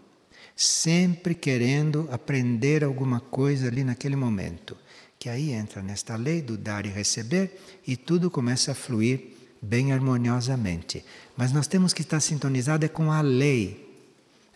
sempre 0.62 1.35
querendo 1.35 2.09
aprender 2.11 2.85
alguma 2.85 3.20
coisa 3.20 3.68
ali 3.68 3.83
naquele 3.83 4.16
momento 4.16 4.77
que 5.20 5.29
aí 5.29 5.53
entra 5.53 5.83
nesta 5.83 6.16
lei 6.16 6.40
do 6.40 6.57
dar 6.57 6.87
e 6.87 6.88
receber 6.88 7.61
e 7.87 7.94
tudo 7.94 8.31
começa 8.31 8.73
a 8.73 8.75
fluir 8.75 9.37
bem 9.61 9.92
harmoniosamente. 9.92 11.05
Mas 11.37 11.53
nós 11.53 11.66
temos 11.66 11.92
que 11.92 12.01
estar 12.01 12.20
sintonizados 12.20 12.88
com 12.88 13.12
a 13.12 13.20
lei, 13.20 13.87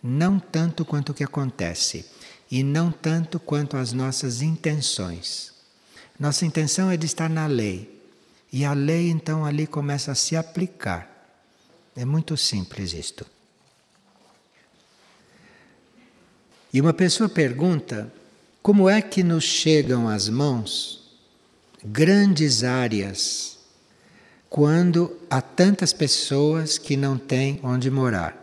não 0.01 0.39
tanto 0.39 0.83
quanto 0.83 1.11
o 1.11 1.13
que 1.13 1.23
acontece 1.23 2.03
e 2.49 2.63
não 2.63 2.91
tanto 2.91 3.39
quanto 3.39 3.77
as 3.77 3.93
nossas 3.93 4.41
intenções. 4.41 5.53
Nossa 6.19 6.47
intenção 6.47 6.89
é 6.89 6.97
de 6.97 7.05
estar 7.05 7.29
na 7.29 7.45
lei 7.45 8.03
e 8.51 8.65
a 8.65 8.73
lei 8.73 9.11
então 9.11 9.45
ali 9.45 9.67
começa 9.67 10.13
a 10.13 10.15
se 10.15 10.35
aplicar. 10.35 11.07
É 11.95 12.03
muito 12.03 12.35
simples 12.35 12.91
isto. 12.91 13.34
E 16.75 16.81
uma 16.81 16.93
pessoa 16.93 17.29
pergunta 17.29 18.11
como 18.61 18.89
é 18.89 19.01
que 19.01 19.23
nos 19.23 19.45
chegam 19.45 20.09
às 20.09 20.27
mãos 20.27 21.09
grandes 21.81 22.65
áreas 22.65 23.57
quando 24.49 25.17
há 25.29 25.39
tantas 25.41 25.93
pessoas 25.93 26.77
que 26.77 26.97
não 26.97 27.17
têm 27.17 27.61
onde 27.63 27.89
morar? 27.89 28.35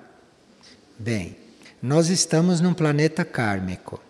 Bem, 0.99 1.37
nós 1.83 2.09
estamos 2.09 2.59
num 2.59 2.73
planeta 2.73 3.23
kármico. 3.23 4.01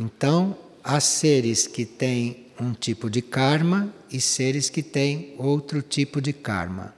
Então, 0.00 0.56
há 0.82 0.98
seres 0.98 1.66
que 1.66 1.84
têm 1.84 2.46
um 2.58 2.72
tipo 2.72 3.10
de 3.10 3.20
karma 3.20 3.92
e 4.10 4.22
seres 4.22 4.70
que 4.70 4.82
têm 4.82 5.34
outro 5.36 5.82
tipo 5.82 6.18
de 6.18 6.32
karma. 6.32 6.94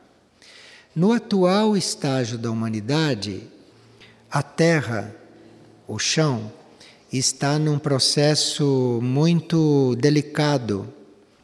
No 0.94 1.12
atual 1.12 1.76
estágio 1.76 2.38
da 2.38 2.52
humanidade, 2.52 3.42
a 4.30 4.44
Terra, 4.44 5.12
o 5.86 5.98
chão, 5.98 6.50
está 7.12 7.58
num 7.58 7.78
processo 7.78 8.98
muito 9.02 9.94
delicado, 9.96 10.92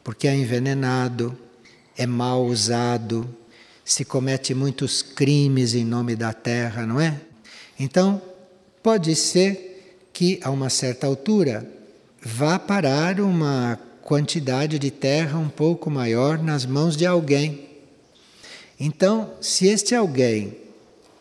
porque 0.03 0.27
é 0.27 0.35
envenenado, 0.35 1.37
é 1.97 2.05
mal 2.05 2.45
usado, 2.45 3.27
se 3.85 4.03
comete 4.03 4.53
muitos 4.53 5.01
crimes 5.01 5.73
em 5.73 5.85
nome 5.85 6.15
da 6.15 6.33
terra, 6.33 6.85
não 6.85 6.99
é? 6.99 7.19
Então, 7.79 8.21
pode 8.81 9.15
ser 9.15 10.09
que 10.11 10.39
a 10.43 10.49
uma 10.49 10.69
certa 10.69 11.07
altura 11.07 11.67
vá 12.21 12.59
parar 12.59 13.19
uma 13.19 13.79
quantidade 14.01 14.77
de 14.77 14.91
terra 14.91 15.39
um 15.39 15.49
pouco 15.49 15.89
maior 15.89 16.41
nas 16.41 16.65
mãos 16.65 16.95
de 16.95 17.05
alguém. 17.05 17.69
Então, 18.79 19.33
se 19.39 19.67
este 19.67 19.95
alguém 19.95 20.57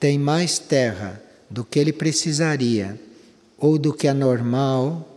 tem 0.01 0.19
mais 0.19 0.59
terra 0.59 1.23
do 1.49 1.65
que 1.65 1.79
ele 1.79 1.93
precisaria, 1.93 2.99
ou 3.63 3.79
do 3.79 3.93
que 3.93 4.09
é 4.09 4.13
normal, 4.13 5.09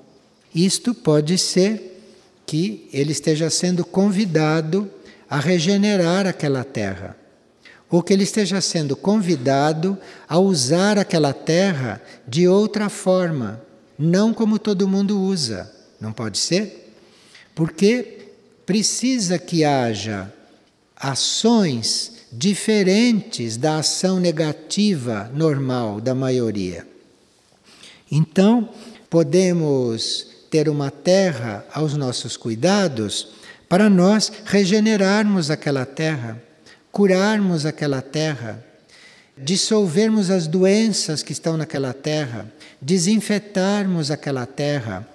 isto 0.53 0.93
pode 0.93 1.35
ser 1.35 1.99
que 2.45 2.87
ele 2.93 3.11
esteja 3.11 3.49
sendo 3.49 3.83
convidado 3.83 4.87
a 5.27 5.39
regenerar 5.39 6.27
aquela 6.27 6.63
terra, 6.63 7.17
ou 7.89 8.03
que 8.03 8.13
ele 8.13 8.21
esteja 8.21 8.61
sendo 8.61 8.95
convidado 8.95 9.97
a 10.29 10.37
usar 10.37 10.99
aquela 10.99 11.33
terra 11.33 11.99
de 12.27 12.47
outra 12.47 12.87
forma, 12.87 13.59
não 13.97 14.31
como 14.31 14.59
todo 14.59 14.87
mundo 14.87 15.19
usa. 15.19 15.73
Não 15.99 16.13
pode 16.13 16.37
ser? 16.37 16.93
Porque 17.55 18.27
precisa 18.63 19.39
que 19.39 19.65
haja 19.65 20.31
ações 20.95 22.11
diferentes 22.31 23.57
da 23.57 23.77
ação 23.77 24.19
negativa 24.19 25.31
normal 25.33 25.99
da 25.99 26.13
maioria. 26.13 26.94
Então, 28.11 28.69
podemos 29.09 30.27
ter 30.49 30.69
uma 30.69 30.91
terra 30.91 31.65
aos 31.73 31.95
nossos 31.95 32.37
cuidados 32.37 33.29
para 33.67 33.89
nós 33.89 34.31
regenerarmos 34.45 35.49
aquela 35.49 35.85
terra, 35.85 36.41
curarmos 36.91 37.65
aquela 37.65 38.01
terra, 38.01 38.63
dissolvermos 39.37 40.29
as 40.29 40.47
doenças 40.47 41.23
que 41.23 41.31
estão 41.33 41.57
naquela 41.57 41.93
terra, 41.93 42.45
desinfetarmos 42.81 44.11
aquela 44.11 44.45
terra, 44.45 45.07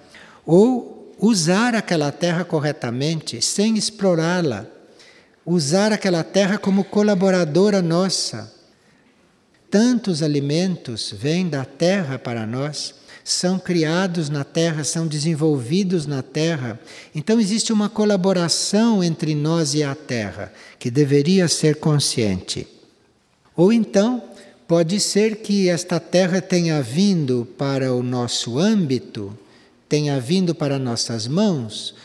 ou 0.45 1.15
usar 1.19 1.75
aquela 1.75 2.11
terra 2.11 2.43
corretamente, 2.43 3.41
sem 3.41 3.77
explorá-la, 3.77 4.65
usar 5.45 5.91
aquela 5.91 6.23
terra 6.23 6.57
como 6.57 6.83
colaboradora 6.83 7.81
nossa 7.81 8.60
Tantos 9.71 10.21
alimentos 10.21 11.15
vêm 11.17 11.47
da 11.47 11.63
terra 11.63 12.19
para 12.19 12.45
nós, 12.45 12.93
são 13.23 13.57
criados 13.57 14.29
na 14.29 14.43
terra, 14.43 14.83
são 14.83 15.07
desenvolvidos 15.07 16.05
na 16.05 16.21
terra. 16.21 16.77
Então 17.15 17.39
existe 17.39 17.71
uma 17.71 17.87
colaboração 17.87 19.01
entre 19.01 19.33
nós 19.33 19.73
e 19.73 19.81
a 19.81 19.95
terra, 19.95 20.51
que 20.77 20.91
deveria 20.91 21.47
ser 21.47 21.77
consciente. 21.77 22.67
Ou 23.55 23.71
então, 23.71 24.21
pode 24.67 24.99
ser 24.99 25.37
que 25.37 25.69
esta 25.69 26.01
terra 26.01 26.41
tenha 26.41 26.81
vindo 26.81 27.47
para 27.57 27.93
o 27.93 28.03
nosso 28.03 28.59
âmbito, 28.59 29.37
tenha 29.87 30.19
vindo 30.19 30.53
para 30.53 30.77
nossas 30.77 31.27
mãos, 31.27 31.95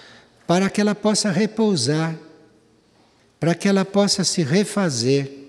para 0.46 0.70
que 0.70 0.80
ela 0.80 0.94
possa 0.94 1.32
repousar, 1.32 2.16
para 3.40 3.56
que 3.56 3.66
ela 3.66 3.84
possa 3.84 4.22
se 4.22 4.44
refazer 4.44 5.45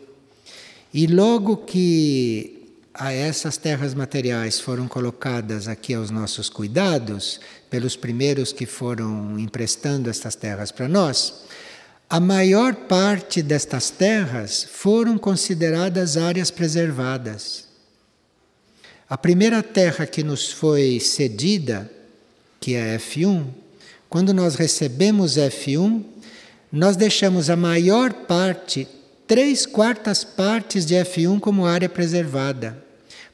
e 0.98 1.06
logo 1.06 1.58
que 1.58 2.72
essas 2.96 3.56
terras 3.56 3.94
materiais 3.94 4.60
foram 4.60 4.88
colocadas 4.88 5.68
aqui 5.68 5.94
aos 5.94 6.10
nossos 6.10 6.50
cuidados, 6.50 7.40
pelos 7.70 7.96
primeiros 7.96 8.52
que 8.52 8.66
foram 8.66 9.38
emprestando 9.38 10.10
estas 10.10 10.34
terras 10.34 10.72
para 10.72 10.88
nós, 10.88 11.44
a 12.10 12.20
maior 12.20 12.74
parte 12.74 13.44
destas 13.44 13.92
terras 13.92 14.64
foram 14.64 15.20
consideradas 15.20 16.18
áreas 16.18 16.50
preservadas. 16.50 17.68
A 19.08 19.20
primeira 19.20 19.62
terra 19.62 20.08
que 20.08 20.24
nos 20.24 20.52
foi 20.52 21.00
cedida, 21.00 21.92
que 22.60 22.74
é 22.74 22.98
F1, 22.98 23.46
quando 24.10 24.34
nós 24.34 24.56
recebemos 24.56 25.38
F1, 25.38 26.04
nós 26.72 26.96
deixamos 26.96 27.52
a 27.52 27.56
maior 27.56 28.12
parte, 28.12 28.88
três 29.28 29.66
quartas 29.66 30.24
partes 30.24 30.86
de 30.86 30.96
F1 30.96 31.40
como 31.40 31.66
área 31.66 31.90
preservada, 31.90 32.82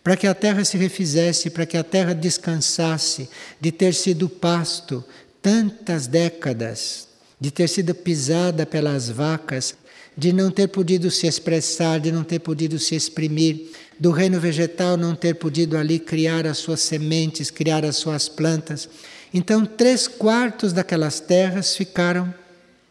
para 0.04 0.18
que 0.18 0.28
a 0.28 0.34
terra 0.34 0.66
se 0.66 0.76
refizesse, 0.78 1.50
para 1.50 1.66
que 1.66 1.78
a 1.78 1.84
terra 1.84 2.14
descansasse 2.14 3.30
de 3.62 3.72
ter 3.72 3.94
sido 3.94 4.28
pasto 4.28 5.06
tantas 5.42 6.08
décadas, 6.08 7.08
de 7.40 7.52
ter 7.52 7.70
sido 7.70 7.94
pisada 7.94 8.66
pelas 8.66 9.10
vacas, 9.10 9.76
de 10.16 10.34
não 10.34 10.52
ter 10.52 10.68
podido 10.68 11.10
se 11.10 11.28
expressar, 11.28 12.00
de 12.00 12.12
não 12.12 12.24
ter 12.24 12.40
podido 12.40 12.78
se 12.80 12.96
exprimir, 12.96 13.72
do 14.00 14.12
reino 14.12 14.40
vegetal 14.40 14.98
não 14.98 15.16
ter 15.16 15.36
podido 15.36 15.78
ali 15.78 16.00
criar 16.00 16.46
as 16.46 16.58
suas 16.58 16.82
sementes, 16.82 17.50
criar 17.50 17.86
as 17.86 17.96
suas 17.96 18.28
plantas. 18.28 18.90
Então, 19.34 19.66
três 19.66 20.08
quartos 20.08 20.74
daquelas 20.74 21.20
terras 21.20 21.76
ficaram 21.76 22.34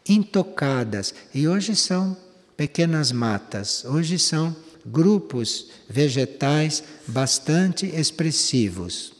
intocadas 0.07 1.13
e 1.33 1.47
hoje 1.47 1.75
são 1.75 2.17
pequenas 2.55 3.11
matas, 3.11 3.83
hoje 3.85 4.17
são 4.19 4.55
grupos 4.85 5.67
vegetais 5.89 6.83
bastante 7.07 7.85
expressivos. 7.85 9.13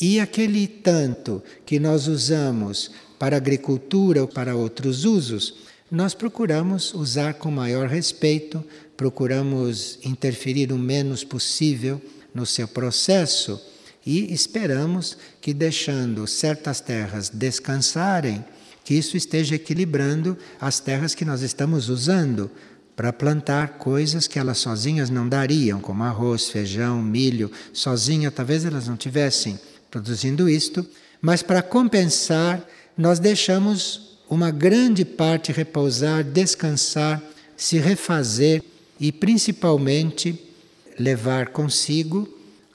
E 0.00 0.20
aquele 0.20 0.66
tanto 0.68 1.42
que 1.66 1.80
nós 1.80 2.06
usamos 2.06 2.90
para 3.18 3.36
agricultura 3.36 4.22
ou 4.22 4.28
para 4.28 4.54
outros 4.54 5.04
usos, 5.04 5.54
nós 5.90 6.14
procuramos 6.14 6.94
usar 6.94 7.34
com 7.34 7.50
maior 7.50 7.88
respeito, 7.88 8.62
procuramos 8.96 9.98
interferir 10.04 10.72
o 10.72 10.78
menos 10.78 11.24
possível 11.24 12.00
no 12.32 12.46
seu 12.46 12.68
processo 12.68 13.60
e 14.06 14.32
esperamos 14.32 15.16
que, 15.40 15.52
deixando 15.52 16.26
certas 16.26 16.80
terras 16.80 17.28
descansarem, 17.28 18.44
que 18.88 18.94
isso 18.94 19.18
esteja 19.18 19.56
equilibrando 19.56 20.34
as 20.58 20.80
terras 20.80 21.14
que 21.14 21.22
nós 21.22 21.42
estamos 21.42 21.90
usando 21.90 22.50
para 22.96 23.12
plantar 23.12 23.76
coisas 23.76 24.26
que 24.26 24.38
elas 24.38 24.56
sozinhas 24.56 25.10
não 25.10 25.28
dariam, 25.28 25.78
como 25.78 26.04
arroz, 26.04 26.48
feijão, 26.48 27.02
milho, 27.02 27.52
sozinha 27.70 28.30
talvez 28.30 28.64
elas 28.64 28.88
não 28.88 28.96
tivessem 28.96 29.60
produzindo 29.90 30.48
isto, 30.48 30.86
mas 31.20 31.42
para 31.42 31.60
compensar, 31.60 32.66
nós 32.96 33.18
deixamos 33.18 34.20
uma 34.26 34.50
grande 34.50 35.04
parte 35.04 35.52
repousar, 35.52 36.24
descansar, 36.24 37.22
se 37.58 37.76
refazer 37.76 38.62
e 38.98 39.12
principalmente 39.12 40.50
levar 40.98 41.48
consigo, 41.48 42.26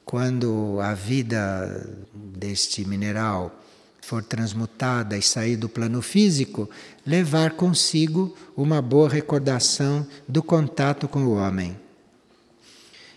quando 0.04 0.78
a 0.80 0.94
vida 0.94 1.90
deste 2.14 2.86
mineral 2.86 3.63
for 4.04 4.22
transmutada 4.22 5.16
e 5.16 5.22
sair 5.22 5.56
do 5.56 5.68
plano 5.68 6.02
físico, 6.02 6.68
levar 7.06 7.52
consigo 7.52 8.36
uma 8.56 8.82
boa 8.82 9.08
recordação 9.08 10.06
do 10.28 10.42
contato 10.42 11.08
com 11.08 11.24
o 11.24 11.34
homem. 11.34 11.76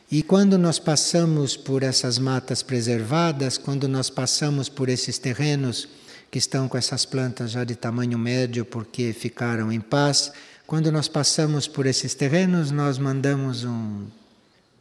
E 0.10 0.23
quando 0.23 0.58
nós 0.58 0.80
passamos 0.80 1.58
por 1.58 1.84
essas 1.84 2.17
matas 2.17 2.63
preservadas, 2.63 3.58
quando 3.58 3.89
nós 3.89 4.10
passamos 4.10 4.69
por 4.69 4.88
esses 4.88 5.17
terrenos 5.17 5.89
que 6.32 6.38
estão 6.38 6.69
com 6.69 6.78
essas 6.78 7.06
plantas 7.06 7.52
já 7.52 7.65
de 7.65 7.76
tamanho 7.76 8.17
médio 8.17 8.63
porque 8.63 9.12
ficaram 9.12 9.69
em 9.69 9.82
paz, 9.82 10.32
quando 10.65 10.91
nós 10.91 11.10
passamos 11.10 11.67
por 11.67 11.86
esses 11.86 12.13
terrenos, 12.13 12.71
nós 12.71 12.97
mandamos 12.97 13.65
um, 13.65 14.06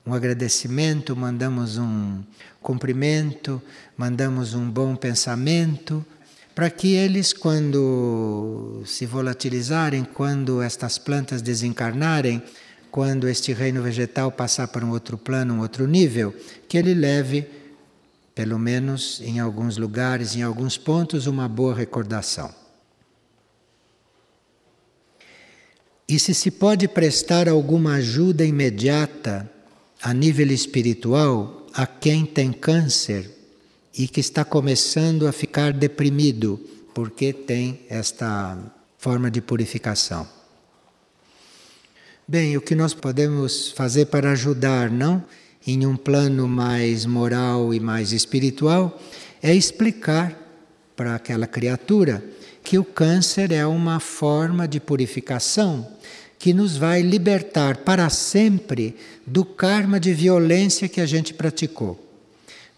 um 0.06 0.14
agradecimento, 0.14 1.16
mandamos 1.16 1.78
um 1.78 2.22
cumprimento, 2.62 3.60
mandamos 3.96 4.54
um 4.54 4.70
bom 4.70 4.94
pensamento, 4.94 6.04
para 6.54 6.70
que 6.70 6.94
eles, 6.94 7.32
quando 7.32 8.82
se 8.86 9.04
volatilizarem, 9.04 10.04
quando 10.04 10.62
estas 10.62 10.96
plantas 10.96 11.42
desencarnarem, 11.42 12.40
quando 12.90 13.28
este 13.28 13.52
reino 13.52 13.82
vegetal 13.82 14.30
passar 14.30 14.68
para 14.68 14.86
um 14.86 14.90
outro 14.90 15.18
plano, 15.18 15.54
um 15.54 15.60
outro 15.60 15.86
nível, 15.86 16.34
que 16.68 16.78
ele 16.78 16.94
leve, 16.94 17.44
pelo 18.34 18.58
menos 18.58 19.20
em 19.22 19.40
alguns 19.40 19.76
lugares, 19.76 20.36
em 20.36 20.42
alguns 20.42 20.78
pontos, 20.78 21.26
uma 21.26 21.48
boa 21.48 21.74
recordação. 21.74 22.54
E 26.08 26.18
se 26.20 26.32
se 26.32 26.52
pode 26.52 26.86
prestar 26.86 27.48
alguma 27.48 27.96
ajuda 27.96 28.44
imediata 28.44 29.50
a 30.06 30.14
nível 30.14 30.52
espiritual 30.52 31.66
a 31.74 31.84
quem 31.84 32.24
tem 32.24 32.52
câncer 32.52 33.28
e 33.92 34.06
que 34.06 34.20
está 34.20 34.44
começando 34.44 35.26
a 35.26 35.32
ficar 35.32 35.72
deprimido 35.72 36.60
porque 36.94 37.32
tem 37.32 37.80
esta 37.90 38.56
forma 38.98 39.28
de 39.28 39.40
purificação. 39.40 40.28
Bem, 42.28 42.56
o 42.56 42.60
que 42.60 42.76
nós 42.76 42.94
podemos 42.94 43.72
fazer 43.72 44.06
para 44.06 44.30
ajudar, 44.30 44.92
não? 44.92 45.24
Em 45.66 45.84
um 45.84 45.96
plano 45.96 46.46
mais 46.46 47.04
moral 47.04 47.74
e 47.74 47.80
mais 47.80 48.12
espiritual, 48.12 49.02
é 49.42 49.52
explicar 49.52 50.40
para 50.94 51.16
aquela 51.16 51.48
criatura 51.48 52.24
que 52.62 52.78
o 52.78 52.84
câncer 52.84 53.50
é 53.50 53.66
uma 53.66 53.98
forma 53.98 54.68
de 54.68 54.78
purificação 54.78 55.95
que 56.46 56.54
nos 56.54 56.76
vai 56.76 57.02
libertar 57.02 57.78
para 57.78 58.08
sempre 58.08 58.94
do 59.26 59.44
karma 59.44 59.98
de 59.98 60.14
violência 60.14 60.88
que 60.88 61.00
a 61.00 61.04
gente 61.04 61.34
praticou. 61.34 62.00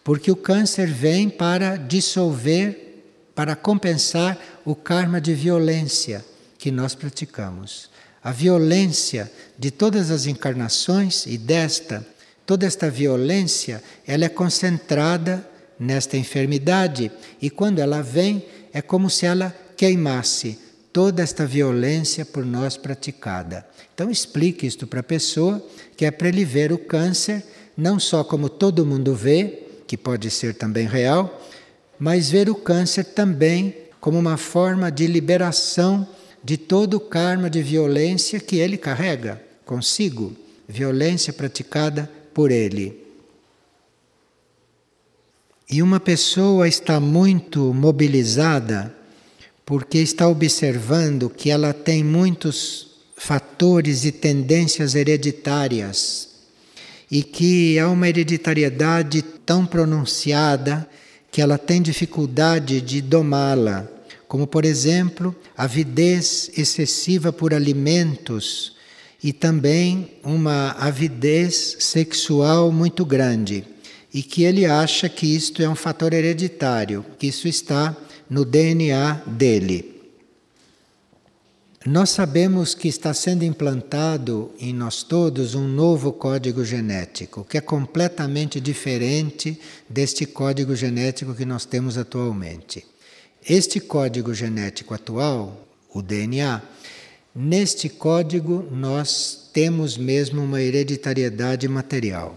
Porque 0.02 0.30
o 0.30 0.36
câncer 0.36 0.86
vem 0.86 1.28
para 1.28 1.76
dissolver, 1.76 3.04
para 3.34 3.54
compensar 3.54 4.38
o 4.64 4.74
karma 4.74 5.20
de 5.20 5.34
violência 5.34 6.24
que 6.56 6.70
nós 6.70 6.94
praticamos 6.94 7.90
a 8.24 8.32
violência 8.32 9.30
de 9.58 9.70
todas 9.70 10.10
as 10.10 10.24
encarnações 10.24 11.26
e 11.26 11.36
desta, 11.36 12.06
toda 12.46 12.64
esta 12.64 12.88
violência, 12.88 13.82
ela 14.06 14.24
é 14.24 14.30
concentrada 14.30 15.46
nesta 15.78 16.16
enfermidade 16.16 17.12
e 17.38 17.50
quando 17.50 17.80
ela 17.80 18.00
vem 18.00 18.46
é 18.72 18.80
como 18.80 19.10
se 19.10 19.26
ela 19.26 19.54
queimasse 19.76 20.58
toda 20.98 21.22
esta 21.22 21.46
violência 21.46 22.24
por 22.24 22.44
nós 22.44 22.76
praticada. 22.76 23.64
Então 23.94 24.10
explique 24.10 24.66
isto 24.66 24.84
para 24.84 24.98
a 24.98 25.04
pessoa, 25.04 25.64
que 25.96 26.04
é 26.04 26.10
para 26.10 26.26
ele 26.26 26.44
ver 26.44 26.72
o 26.72 26.76
câncer 26.76 27.44
não 27.76 28.00
só 28.00 28.24
como 28.24 28.48
todo 28.48 28.84
mundo 28.84 29.14
vê, 29.14 29.62
que 29.86 29.96
pode 29.96 30.28
ser 30.28 30.54
também 30.54 30.88
real, 30.88 31.40
mas 32.00 32.28
ver 32.28 32.50
o 32.50 32.54
câncer 32.56 33.04
também 33.04 33.76
como 34.00 34.18
uma 34.18 34.36
forma 34.36 34.90
de 34.90 35.06
liberação 35.06 36.04
de 36.42 36.56
todo 36.56 36.94
o 36.94 37.00
karma 37.00 37.48
de 37.48 37.62
violência 37.62 38.40
que 38.40 38.56
ele 38.56 38.76
carrega 38.76 39.40
consigo, 39.64 40.34
violência 40.66 41.32
praticada 41.32 42.10
por 42.34 42.50
ele. 42.50 43.06
E 45.70 45.80
uma 45.80 46.00
pessoa 46.00 46.66
está 46.66 46.98
muito 46.98 47.72
mobilizada 47.72 48.97
porque 49.68 49.98
está 49.98 50.26
observando 50.26 51.28
que 51.28 51.50
ela 51.50 51.74
tem 51.74 52.02
muitos 52.02 52.86
fatores 53.18 54.06
e 54.06 54.10
tendências 54.10 54.94
hereditárias 54.94 56.30
e 57.10 57.22
que 57.22 57.78
há 57.78 57.86
uma 57.86 58.08
hereditariedade 58.08 59.20
tão 59.20 59.66
pronunciada 59.66 60.88
que 61.30 61.42
ela 61.42 61.58
tem 61.58 61.82
dificuldade 61.82 62.80
de 62.80 63.02
domá-la 63.02 63.86
como 64.26 64.46
por 64.46 64.64
exemplo 64.64 65.36
avidez 65.54 66.50
excessiva 66.56 67.30
por 67.30 67.52
alimentos 67.52 68.74
e 69.22 69.34
também 69.34 70.12
uma 70.24 70.70
avidez 70.78 71.76
sexual 71.80 72.72
muito 72.72 73.04
grande. 73.04 73.64
E 74.14 74.22
que 74.22 74.44
ele 74.44 74.64
acha 74.64 75.08
que 75.08 75.26
isto 75.26 75.60
é 75.60 75.68
um 75.68 75.74
fator 75.74 76.14
hereditário, 76.14 77.04
que 77.18 77.26
isso 77.26 77.46
está 77.46 77.94
no 78.28 78.44
DNA 78.44 79.22
dele. 79.26 79.98
Nós 81.86 82.10
sabemos 82.10 82.74
que 82.74 82.88
está 82.88 83.14
sendo 83.14 83.44
implantado 83.44 84.50
em 84.58 84.74
nós 84.74 85.02
todos 85.02 85.54
um 85.54 85.66
novo 85.66 86.12
código 86.12 86.64
genético, 86.64 87.44
que 87.44 87.56
é 87.56 87.60
completamente 87.60 88.60
diferente 88.60 89.58
deste 89.88 90.26
código 90.26 90.74
genético 90.74 91.34
que 91.34 91.46
nós 91.46 91.64
temos 91.64 91.96
atualmente. 91.96 92.84
Este 93.48 93.80
código 93.80 94.34
genético 94.34 94.92
atual, 94.92 95.66
o 95.94 96.02
DNA, 96.02 96.60
neste 97.34 97.88
código 97.88 98.68
nós 98.70 99.48
temos 99.52 99.96
mesmo 99.96 100.42
uma 100.42 100.60
hereditariedade 100.60 101.66
material. 101.68 102.36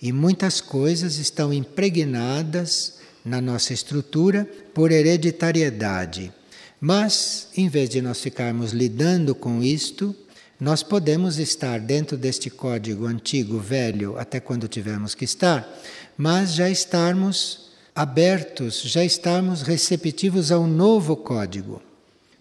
E 0.00 0.12
muitas 0.12 0.60
coisas 0.60 1.18
estão 1.18 1.52
impregnadas 1.52 2.97
na 3.28 3.40
nossa 3.40 3.72
estrutura 3.72 4.48
por 4.72 4.90
hereditariedade. 4.90 6.32
Mas, 6.80 7.48
em 7.56 7.68
vez 7.68 7.90
de 7.90 8.00
nós 8.00 8.20
ficarmos 8.20 8.72
lidando 8.72 9.34
com 9.34 9.62
isto, 9.62 10.14
Nós 10.60 10.82
podemos 10.82 11.38
estar 11.38 11.78
dentro 11.78 12.16
deste 12.16 12.50
código 12.50 13.06
antigo, 13.06 13.60
velho, 13.60 14.18
até 14.18 14.40
quando 14.40 14.66
tivermos 14.66 15.14
que 15.14 15.24
estar, 15.24 15.68
mas 16.16 16.52
já 16.52 16.68
estarmos 16.68 17.68
abertos, 17.94 18.82
já 18.82 19.04
estarmos 19.04 19.62
receptivos 19.62 20.50
ao 20.50 20.66
novo 20.66 21.16
código. 21.16 21.80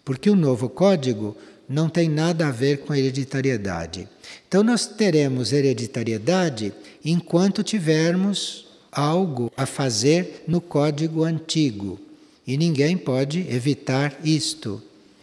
Porque 0.03 0.31
o 0.31 0.35
novo 0.35 0.67
código 0.67 1.37
não 1.69 1.89
tem 1.89 2.09
nada 2.09 2.47
a 2.47 2.51
ver 2.51 2.79
com 2.79 2.95
hereditariedade. 2.95 4.07
Então, 4.47 4.63
nós 4.63 4.87
teremos 4.87 5.53
hereditariedade 5.53 6.73
enquanto 7.05 7.61
tivermos 7.61 8.65
algo 8.97 9.51
a 9.55 9.67
fazer 9.67 10.43
no 10.47 10.59
código 10.59 11.23
antigo. 11.23 11.99
E 12.45 12.57
ninguém 12.57 12.97
pode 12.97 13.45
evitar 13.49 14.17
isto. 14.23 14.81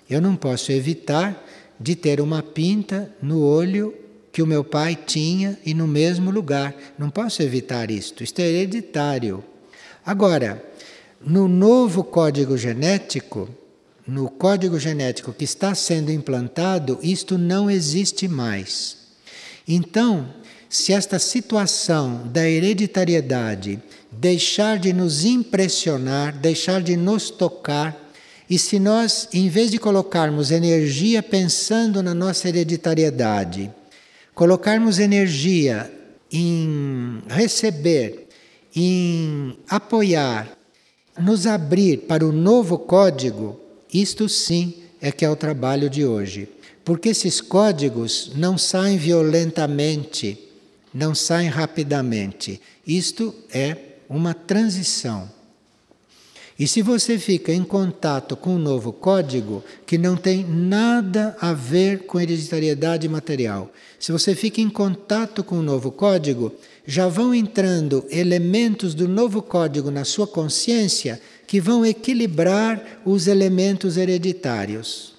Eu 0.08 0.20
não 0.20 0.36
posso 0.36 0.70
evitar 0.70 1.44
de 1.80 1.96
ter 1.96 2.20
uma 2.20 2.42
pinta 2.42 3.12
no 3.20 3.42
olho 3.42 3.92
que 4.32 4.42
o 4.42 4.46
meu 4.46 4.62
pai 4.62 4.94
tinha 4.94 5.58
e 5.66 5.74
no 5.74 5.88
mesmo 5.88 6.30
lugar. 6.30 6.74
Não 6.96 7.10
posso 7.10 7.42
evitar 7.42 7.90
isto, 7.90 8.22
isto 8.22 8.38
é 8.40 8.46
hereditário. 8.46 9.42
Agora, 10.06 10.64
no 11.24 11.48
novo 11.48 12.04
código 12.04 12.56
genético, 12.56 13.48
no 14.06 14.28
código 14.28 14.78
genético 14.78 15.32
que 15.32 15.44
está 15.44 15.74
sendo 15.74 16.12
implantado, 16.12 16.98
isto 17.02 17.38
não 17.38 17.70
existe 17.70 18.28
mais. 18.28 18.98
Então, 19.66 20.28
se 20.74 20.92
esta 20.92 21.20
situação 21.20 22.22
da 22.32 22.50
hereditariedade 22.50 23.80
deixar 24.10 24.76
de 24.76 24.92
nos 24.92 25.24
impressionar, 25.24 26.36
deixar 26.36 26.82
de 26.82 26.96
nos 26.96 27.30
tocar, 27.30 28.12
e 28.50 28.58
se 28.58 28.80
nós, 28.80 29.28
em 29.32 29.48
vez 29.48 29.70
de 29.70 29.78
colocarmos 29.78 30.50
energia 30.50 31.22
pensando 31.22 32.02
na 32.02 32.12
nossa 32.12 32.48
hereditariedade, 32.48 33.70
colocarmos 34.34 34.98
energia 34.98 35.88
em 36.32 37.22
receber, 37.28 38.26
em 38.74 39.56
apoiar, 39.68 40.58
nos 41.16 41.46
abrir 41.46 41.98
para 41.98 42.26
o 42.26 42.32
novo 42.32 42.78
código, 42.78 43.60
isto 43.92 44.28
sim 44.28 44.74
é 45.00 45.12
que 45.12 45.24
é 45.24 45.30
o 45.30 45.36
trabalho 45.36 45.88
de 45.88 46.04
hoje. 46.04 46.48
Porque 46.84 47.10
esses 47.10 47.40
códigos 47.40 48.32
não 48.34 48.58
saem 48.58 48.98
violentamente, 48.98 50.44
não 50.94 51.14
saem 51.14 51.48
rapidamente. 51.48 52.60
Isto 52.86 53.34
é 53.52 53.76
uma 54.08 54.32
transição. 54.32 55.28
E 56.56 56.68
se 56.68 56.82
você 56.82 57.18
fica 57.18 57.52
em 57.52 57.64
contato 57.64 58.36
com 58.36 58.54
um 58.54 58.58
novo 58.58 58.92
código 58.92 59.64
que 59.84 59.98
não 59.98 60.16
tem 60.16 60.44
nada 60.44 61.36
a 61.40 61.52
ver 61.52 62.06
com 62.06 62.20
hereditariedade 62.20 63.08
material, 63.08 63.72
se 63.98 64.12
você 64.12 64.36
fica 64.36 64.60
em 64.60 64.70
contato 64.70 65.42
com 65.42 65.56
um 65.56 65.62
novo 65.62 65.90
código, 65.90 66.52
já 66.86 67.08
vão 67.08 67.34
entrando 67.34 68.06
elementos 68.08 68.94
do 68.94 69.08
novo 69.08 69.42
código 69.42 69.90
na 69.90 70.04
sua 70.04 70.28
consciência 70.28 71.20
que 71.44 71.60
vão 71.60 71.84
equilibrar 71.84 73.00
os 73.04 73.26
elementos 73.26 73.96
hereditários. 73.96 75.13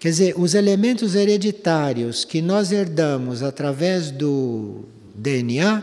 Quer 0.00 0.10
dizer, 0.10 0.34
os 0.38 0.54
elementos 0.54 1.14
hereditários 1.14 2.24
que 2.24 2.40
nós 2.40 2.70
herdamos 2.70 3.42
através 3.42 4.10
do 4.10 4.84
DNA, 5.14 5.82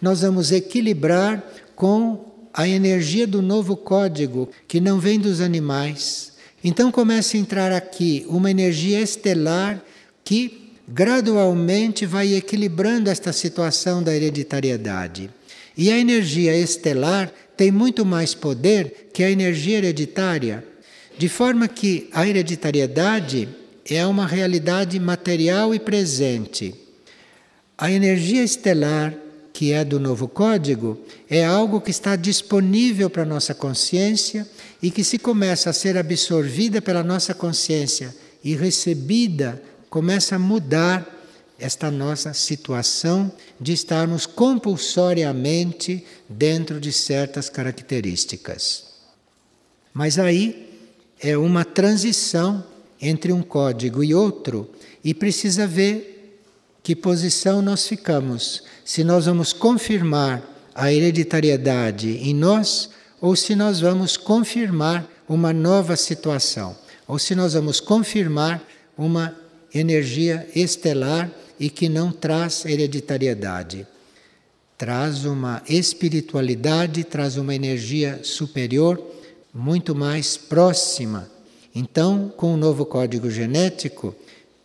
nós 0.00 0.20
vamos 0.20 0.52
equilibrar 0.52 1.44
com 1.74 2.24
a 2.54 2.68
energia 2.68 3.26
do 3.26 3.42
novo 3.42 3.76
código 3.76 4.48
que 4.68 4.80
não 4.80 5.00
vem 5.00 5.18
dos 5.18 5.40
animais. 5.40 6.32
Então 6.62 6.92
começa 6.92 7.36
a 7.36 7.40
entrar 7.40 7.72
aqui 7.72 8.24
uma 8.28 8.50
energia 8.50 9.00
estelar 9.00 9.82
que 10.24 10.72
gradualmente 10.88 12.06
vai 12.06 12.34
equilibrando 12.34 13.10
esta 13.10 13.32
situação 13.32 14.02
da 14.02 14.14
hereditariedade. 14.14 15.28
E 15.76 15.90
a 15.90 15.98
energia 15.98 16.56
estelar 16.56 17.30
tem 17.56 17.70
muito 17.70 18.06
mais 18.06 18.34
poder 18.34 19.08
que 19.12 19.22
a 19.22 19.30
energia 19.30 19.78
hereditária, 19.78 20.64
de 21.18 21.28
forma 21.28 21.68
que 21.68 22.08
a 22.12 22.26
hereditariedade 22.26 23.48
é 23.84 24.06
uma 24.06 24.26
realidade 24.26 24.98
material 24.98 25.74
e 25.74 25.78
presente. 25.78 26.74
A 27.78 27.90
energia 27.90 28.42
estelar 28.42 29.14
que 29.56 29.72
é 29.72 29.82
do 29.82 29.98
novo 29.98 30.28
código, 30.28 31.00
é 31.30 31.42
algo 31.42 31.80
que 31.80 31.90
está 31.90 32.14
disponível 32.14 33.08
para 33.08 33.22
a 33.22 33.26
nossa 33.26 33.54
consciência 33.54 34.46
e 34.82 34.90
que, 34.90 35.02
se 35.02 35.18
começa 35.18 35.70
a 35.70 35.72
ser 35.72 35.96
absorvida 35.96 36.82
pela 36.82 37.02
nossa 37.02 37.32
consciência 37.32 38.14
e 38.44 38.54
recebida, 38.54 39.62
começa 39.88 40.36
a 40.36 40.38
mudar 40.38 41.10
esta 41.58 41.90
nossa 41.90 42.34
situação 42.34 43.32
de 43.58 43.72
estarmos 43.72 44.26
compulsoriamente 44.26 46.04
dentro 46.28 46.78
de 46.78 46.92
certas 46.92 47.48
características. 47.48 48.84
Mas 49.94 50.18
aí 50.18 50.75
é 51.20 51.36
uma 51.36 51.64
transição 51.64 52.64
entre 53.00 53.32
um 53.32 53.42
código 53.42 54.02
e 54.02 54.14
outro 54.14 54.70
e 55.04 55.14
precisa 55.14 55.66
ver 55.66 56.40
que 56.82 56.94
posição 56.94 57.60
nós 57.60 57.86
ficamos 57.86 58.62
se 58.84 59.02
nós 59.02 59.26
vamos 59.26 59.52
confirmar 59.52 60.42
a 60.74 60.92
hereditariedade 60.92 62.10
em 62.22 62.34
nós 62.34 62.90
ou 63.20 63.34
se 63.34 63.56
nós 63.56 63.80
vamos 63.80 64.16
confirmar 64.16 65.10
uma 65.28 65.52
nova 65.52 65.96
situação, 65.96 66.76
ou 67.08 67.18
se 67.18 67.34
nós 67.34 67.54
vamos 67.54 67.80
confirmar 67.80 68.62
uma 68.96 69.34
energia 69.74 70.48
estelar 70.54 71.30
e 71.58 71.68
que 71.68 71.88
não 71.88 72.12
traz 72.12 72.64
hereditariedade. 72.64 73.86
Traz 74.78 75.24
uma 75.24 75.62
espiritualidade, 75.68 77.02
traz 77.04 77.36
uma 77.36 77.54
energia 77.54 78.20
superior, 78.22 79.02
muito 79.56 79.94
mais 79.94 80.36
próxima. 80.36 81.30
Então, 81.74 82.32
com 82.36 82.52
o 82.52 82.56
novo 82.56 82.84
código 82.84 83.30
genético, 83.30 84.14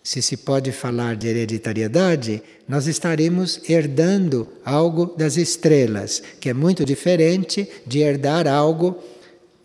se 0.03 0.21
se 0.21 0.35
pode 0.35 0.71
falar 0.71 1.15
de 1.15 1.27
hereditariedade, 1.27 2.43
nós 2.67 2.87
estaremos 2.87 3.61
herdando 3.69 4.47
algo 4.65 5.05
das 5.17 5.37
estrelas, 5.37 6.21
que 6.39 6.49
é 6.49 6.53
muito 6.53 6.83
diferente 6.83 7.69
de 7.85 7.99
herdar 7.99 8.47
algo 8.47 8.97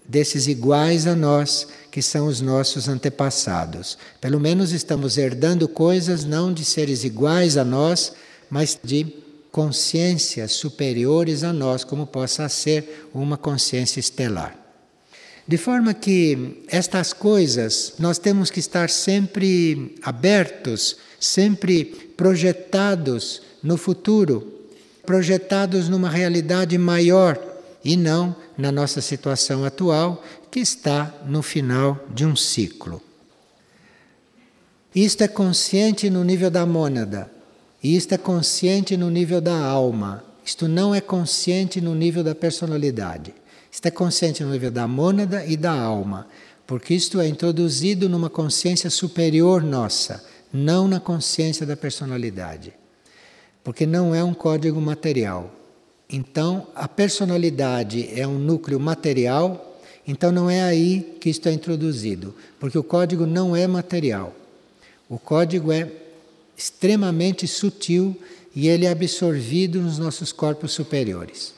desses 0.09 0.47
iguais 0.47 1.07
a 1.07 1.17
nós, 1.17 1.67
que 1.91 2.03
são 2.03 2.27
os 2.27 2.41
nossos 2.41 2.89
antepassados. 2.89 3.99
Pelo 4.21 4.39
menos 4.39 4.73
estamos 4.73 5.19
herdando 5.19 5.67
coisas 5.67 6.25
não 6.25 6.53
de 6.53 6.65
seres 6.65 7.03
iguais 7.03 7.57
a 7.57 7.65
nós, 7.65 8.13
mas 8.49 8.79
de 8.85 9.07
consciências 9.51 10.53
superiores 10.53 11.43
a 11.43 11.53
nós, 11.53 11.83
como 11.83 12.07
possa 12.07 12.49
ser 12.49 13.09
uma 13.13 13.37
consciência 13.37 13.99
estelar. 13.99 14.66
De 15.49 15.57
forma 15.57 15.95
que 15.95 16.63
estas 16.67 17.13
coisas 17.13 17.95
nós 17.99 18.19
temos 18.19 18.51
que 18.51 18.59
estar 18.59 18.91
sempre 18.91 19.95
abertos, 20.03 20.97
sempre 21.21 21.85
projetados 22.17 23.43
no 23.63 23.77
futuro, 23.77 24.53
projetados 25.05 25.89
numa 25.89 26.11
realidade 26.11 26.77
maior 26.77 27.41
e 27.85 27.97
não 27.97 28.35
na 28.59 28.73
nossa 28.73 29.01
situação 29.01 29.65
atual, 29.65 30.25
que 30.51 30.59
está 30.59 31.15
no 31.27 31.43
final 31.43 32.05
de 32.13 32.27
um 32.27 32.35
ciclo. 32.35 33.01
Isto 34.93 35.23
é 35.23 35.29
consciente 35.29 36.11
no 36.11 36.25
nível 36.25 36.51
da 36.51 36.67
mônada, 36.67 37.31
e 37.83 37.95
isto 37.95 38.13
é 38.13 38.19
consciente 38.19 38.97
no 38.97 39.11
nível 39.11 39.41
da 39.41 39.57
alma. 39.57 40.25
Isto 40.45 40.67
não 40.67 40.95
é 40.95 41.01
consciente 41.01 41.81
no 41.81 41.95
nível 41.95 42.25
da 42.25 42.35
personalidade. 42.35 43.35
Está 43.77 43.91
consciente 43.91 44.43
no 44.43 44.53
nível 44.53 44.71
da 44.71 44.89
mônada 44.89 45.45
e 45.45 45.55
da 45.55 45.71
alma, 45.71 46.27
porque 46.67 46.95
isto 46.95 47.21
é 47.21 47.29
introduzido 47.29 48.09
numa 48.09 48.31
consciência 48.31 48.89
superior 48.89 49.63
nossa, 49.63 50.25
não 50.51 50.89
na 50.89 50.99
consciência 50.99 51.67
da 51.67 51.77
personalidade. 51.77 52.73
Porque 53.63 53.85
não 53.85 54.15
é 54.15 54.25
um 54.25 54.33
código 54.33 54.81
material. 54.81 55.55
Então, 56.09 56.69
a 56.75 56.89
personalidade 56.89 58.09
é 58.19 58.27
um 58.27 58.39
núcleo 58.39 58.81
material, 58.81 59.79
então 60.09 60.33
não 60.33 60.49
é 60.49 60.63
aí 60.63 61.19
que 61.21 61.29
isto 61.29 61.47
é 61.47 61.53
introduzido, 61.53 62.35
porque 62.59 62.79
o 62.79 62.83
código 62.83 63.27
não 63.27 63.55
é 63.55 63.67
material. 63.67 64.35
O 65.07 65.19
código 65.19 65.71
é 65.71 65.93
extremamente 66.57 67.47
sutil 67.47 68.19
e 68.55 68.69
ele 68.69 68.87
é 68.87 68.91
absorvido 68.91 69.83
nos 69.83 69.99
nossos 69.99 70.33
corpos 70.33 70.73
superiores. 70.73 71.55